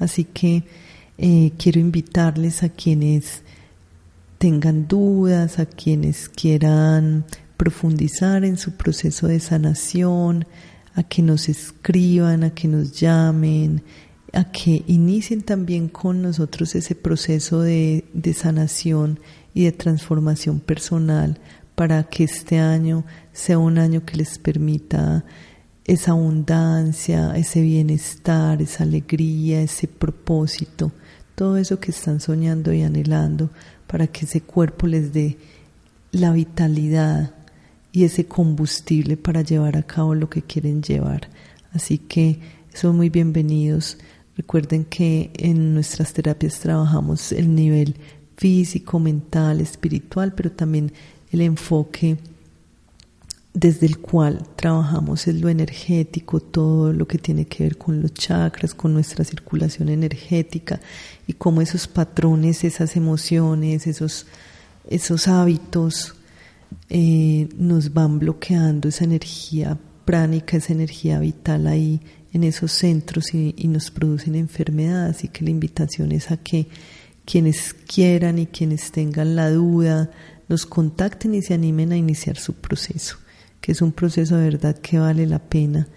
Así 0.00 0.24
que 0.24 0.64
eh, 1.18 1.52
quiero 1.56 1.78
invitarles 1.78 2.64
a 2.64 2.68
quienes 2.68 3.42
tengan 4.38 4.88
dudas, 4.88 5.60
a 5.60 5.66
quienes 5.66 6.28
quieran 6.28 7.26
profundizar 7.56 8.44
en 8.44 8.58
su 8.58 8.72
proceso 8.72 9.28
de 9.28 9.38
sanación, 9.38 10.46
a 10.96 11.04
que 11.04 11.22
nos 11.22 11.48
escriban, 11.48 12.42
a 12.42 12.50
que 12.50 12.66
nos 12.66 12.90
llamen, 12.98 13.84
a 14.32 14.50
que 14.50 14.82
inicien 14.88 15.42
también 15.42 15.86
con 15.86 16.22
nosotros 16.22 16.74
ese 16.74 16.96
proceso 16.96 17.60
de, 17.60 18.04
de 18.12 18.34
sanación 18.34 19.20
y 19.54 19.62
de 19.62 19.70
transformación 19.70 20.58
personal 20.58 21.38
para 21.76 22.04
que 22.04 22.24
este 22.24 22.58
año 22.58 23.04
sea 23.32 23.58
un 23.58 23.78
año 23.78 24.04
que 24.04 24.16
les 24.16 24.38
permita 24.38 25.24
esa 25.84 26.12
abundancia, 26.12 27.36
ese 27.36 27.60
bienestar, 27.60 28.60
esa 28.60 28.82
alegría, 28.82 29.62
ese 29.62 29.86
propósito, 29.86 30.90
todo 31.36 31.58
eso 31.58 31.78
que 31.78 31.92
están 31.92 32.18
soñando 32.18 32.72
y 32.72 32.82
anhelando 32.82 33.50
para 33.86 34.08
que 34.08 34.24
ese 34.24 34.40
cuerpo 34.40 34.88
les 34.88 35.12
dé 35.12 35.36
la 36.10 36.32
vitalidad 36.32 37.34
y 37.92 38.04
ese 38.04 38.26
combustible 38.26 39.16
para 39.16 39.42
llevar 39.42 39.76
a 39.76 39.82
cabo 39.82 40.14
lo 40.14 40.28
que 40.28 40.42
quieren 40.42 40.82
llevar. 40.82 41.28
Así 41.72 41.98
que 41.98 42.40
son 42.74 42.96
muy 42.96 43.10
bienvenidos. 43.10 43.98
Recuerden 44.36 44.84
que 44.84 45.30
en 45.34 45.74
nuestras 45.74 46.12
terapias 46.14 46.58
trabajamos 46.58 47.32
el 47.32 47.54
nivel 47.54 47.96
físico, 48.36 48.98
mental, 48.98 49.60
espiritual, 49.60 50.32
pero 50.34 50.50
también 50.52 50.92
el 51.32 51.40
enfoque 51.40 52.16
desde 53.56 53.86
el 53.86 53.98
cual 53.98 54.46
trabajamos 54.54 55.26
es 55.26 55.40
lo 55.40 55.48
energético, 55.48 56.40
todo 56.40 56.92
lo 56.92 57.08
que 57.08 57.16
tiene 57.16 57.46
que 57.46 57.64
ver 57.64 57.78
con 57.78 58.02
los 58.02 58.12
chakras, 58.12 58.74
con 58.74 58.92
nuestra 58.92 59.24
circulación 59.24 59.88
energética 59.88 60.78
y 61.26 61.32
cómo 61.32 61.62
esos 61.62 61.88
patrones, 61.88 62.64
esas 62.64 62.96
emociones, 62.96 63.86
esos, 63.86 64.26
esos 64.90 65.26
hábitos 65.26 66.16
eh, 66.90 67.48
nos 67.56 67.94
van 67.94 68.18
bloqueando 68.18 68.88
esa 68.88 69.04
energía 69.04 69.78
pránica, 70.04 70.58
esa 70.58 70.74
energía 70.74 71.18
vital 71.18 71.66
ahí 71.66 72.02
en 72.34 72.44
esos 72.44 72.72
centros 72.72 73.34
y, 73.34 73.54
nos 73.68 73.90
producen 73.90 74.34
enfermedades. 74.34 75.16
Así 75.16 75.28
que 75.28 75.44
la 75.44 75.50
invitación 75.50 76.12
es 76.12 76.30
a 76.30 76.36
que 76.36 76.68
quienes 77.24 77.72
quieran 77.72 78.38
y 78.38 78.46
quienes 78.46 78.92
tengan 78.92 79.34
la 79.34 79.50
duda 79.50 80.10
nos 80.48 80.66
contacten 80.66 81.34
y 81.34 81.42
se 81.42 81.54
animen 81.54 81.92
a 81.92 81.96
iniciar 81.96 82.36
su 82.36 82.54
proceso, 82.54 83.16
que 83.60 83.72
es 83.72 83.82
un 83.82 83.92
proceso 83.92 84.36
de 84.36 84.44
verdad 84.44 84.78
que 84.78 84.98
vale 84.98 85.26
la 85.26 85.38
pena 85.38 85.88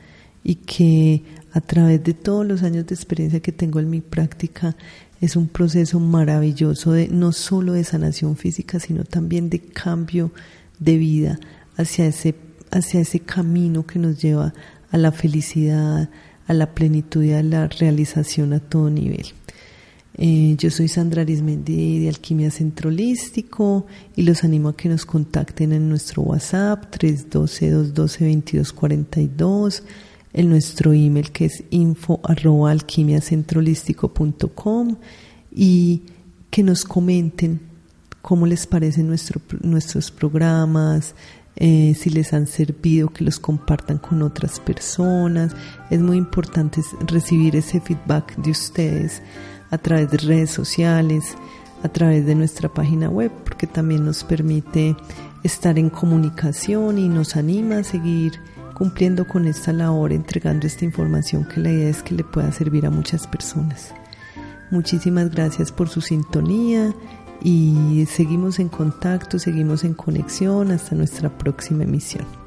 y 0.43 0.55
que 0.55 1.23
a 1.53 1.61
través 1.61 2.03
de 2.03 2.13
todos 2.13 2.45
los 2.45 2.63
años 2.63 2.85
de 2.87 2.95
experiencia 2.95 3.39
que 3.39 3.51
tengo 3.51 3.79
en 3.79 3.89
mi 3.89 4.01
práctica 4.01 4.75
es 5.21 5.35
un 5.35 5.47
proceso 5.47 5.99
maravilloso 5.99 6.93
de 6.93 7.09
no 7.09 7.31
solo 7.31 7.73
de 7.73 7.83
sanación 7.83 8.37
física, 8.37 8.79
sino 8.79 9.03
también 9.03 9.49
de 9.49 9.59
cambio 9.59 10.31
de 10.79 10.97
vida 10.97 11.39
hacia 11.75 12.05
ese, 12.05 12.35
hacia 12.71 13.01
ese 13.01 13.19
camino 13.19 13.85
que 13.85 13.99
nos 13.99 14.21
lleva 14.21 14.53
a 14.91 14.97
la 14.97 15.11
felicidad, 15.11 16.09
a 16.47 16.53
la 16.53 16.73
plenitud 16.73 17.23
y 17.23 17.33
a 17.33 17.43
la 17.43 17.67
realización 17.67 18.53
a 18.53 18.59
todo 18.59 18.89
nivel. 18.89 19.27
Eh, 20.21 20.57
yo 20.57 20.69
soy 20.69 20.89
Sandra 20.89 21.21
Arismendi 21.21 21.99
de 21.99 22.09
Alquimia 22.09 22.51
Centrolístico 22.51 23.85
y 24.17 24.23
los 24.23 24.43
animo 24.43 24.67
a 24.67 24.75
que 24.75 24.89
nos 24.89 25.05
contacten 25.05 25.71
en 25.71 25.87
nuestro 25.87 26.23
WhatsApp 26.23 26.93
312-212-2242, 26.93 29.83
en 30.33 30.49
nuestro 30.49 30.91
email 30.91 31.31
que 31.31 31.45
es 31.45 31.63
info 31.69 32.19
y 35.51 36.03
que 36.49 36.63
nos 36.63 36.83
comenten 36.83 37.61
cómo 38.21 38.45
les 38.45 38.67
parecen 38.67 39.07
nuestro, 39.07 39.39
nuestros 39.61 40.11
programas, 40.11 41.15
eh, 41.55 41.95
si 41.97 42.09
les 42.09 42.33
han 42.33 42.47
servido, 42.47 43.07
que 43.07 43.23
los 43.23 43.39
compartan 43.39 43.99
con 43.99 44.21
otras 44.21 44.59
personas. 44.59 45.55
Es 45.89 46.01
muy 46.01 46.17
importante 46.17 46.81
recibir 47.07 47.55
ese 47.55 47.79
feedback 47.79 48.35
de 48.35 48.51
ustedes 48.51 49.21
a 49.69 49.77
través 49.77 50.09
de 50.11 50.17
redes 50.17 50.51
sociales, 50.51 51.35
a 51.83 51.89
través 51.89 52.25
de 52.25 52.35
nuestra 52.35 52.69
página 52.69 53.09
web, 53.09 53.31
porque 53.43 53.67
también 53.67 54.05
nos 54.05 54.23
permite 54.23 54.95
estar 55.43 55.79
en 55.79 55.89
comunicación 55.89 56.97
y 56.97 57.07
nos 57.07 57.35
anima 57.35 57.79
a 57.79 57.83
seguir 57.83 58.39
cumpliendo 58.73 59.27
con 59.27 59.45
esta 59.45 59.73
labor, 59.73 60.13
entregando 60.13 60.65
esta 60.65 60.85
información 60.85 61.45
que 61.45 61.59
la 61.59 61.71
idea 61.71 61.89
es 61.89 62.01
que 62.01 62.15
le 62.15 62.23
pueda 62.23 62.51
servir 62.51 62.85
a 62.85 62.89
muchas 62.89 63.27
personas. 63.27 63.93
Muchísimas 64.71 65.31
gracias 65.31 65.71
por 65.71 65.89
su 65.89 65.99
sintonía 65.99 66.93
y 67.41 68.05
seguimos 68.09 68.59
en 68.59 68.69
contacto, 68.69 69.39
seguimos 69.39 69.83
en 69.83 69.93
conexión 69.93 70.71
hasta 70.71 70.95
nuestra 70.95 71.29
próxima 71.37 71.83
emisión. 71.83 72.38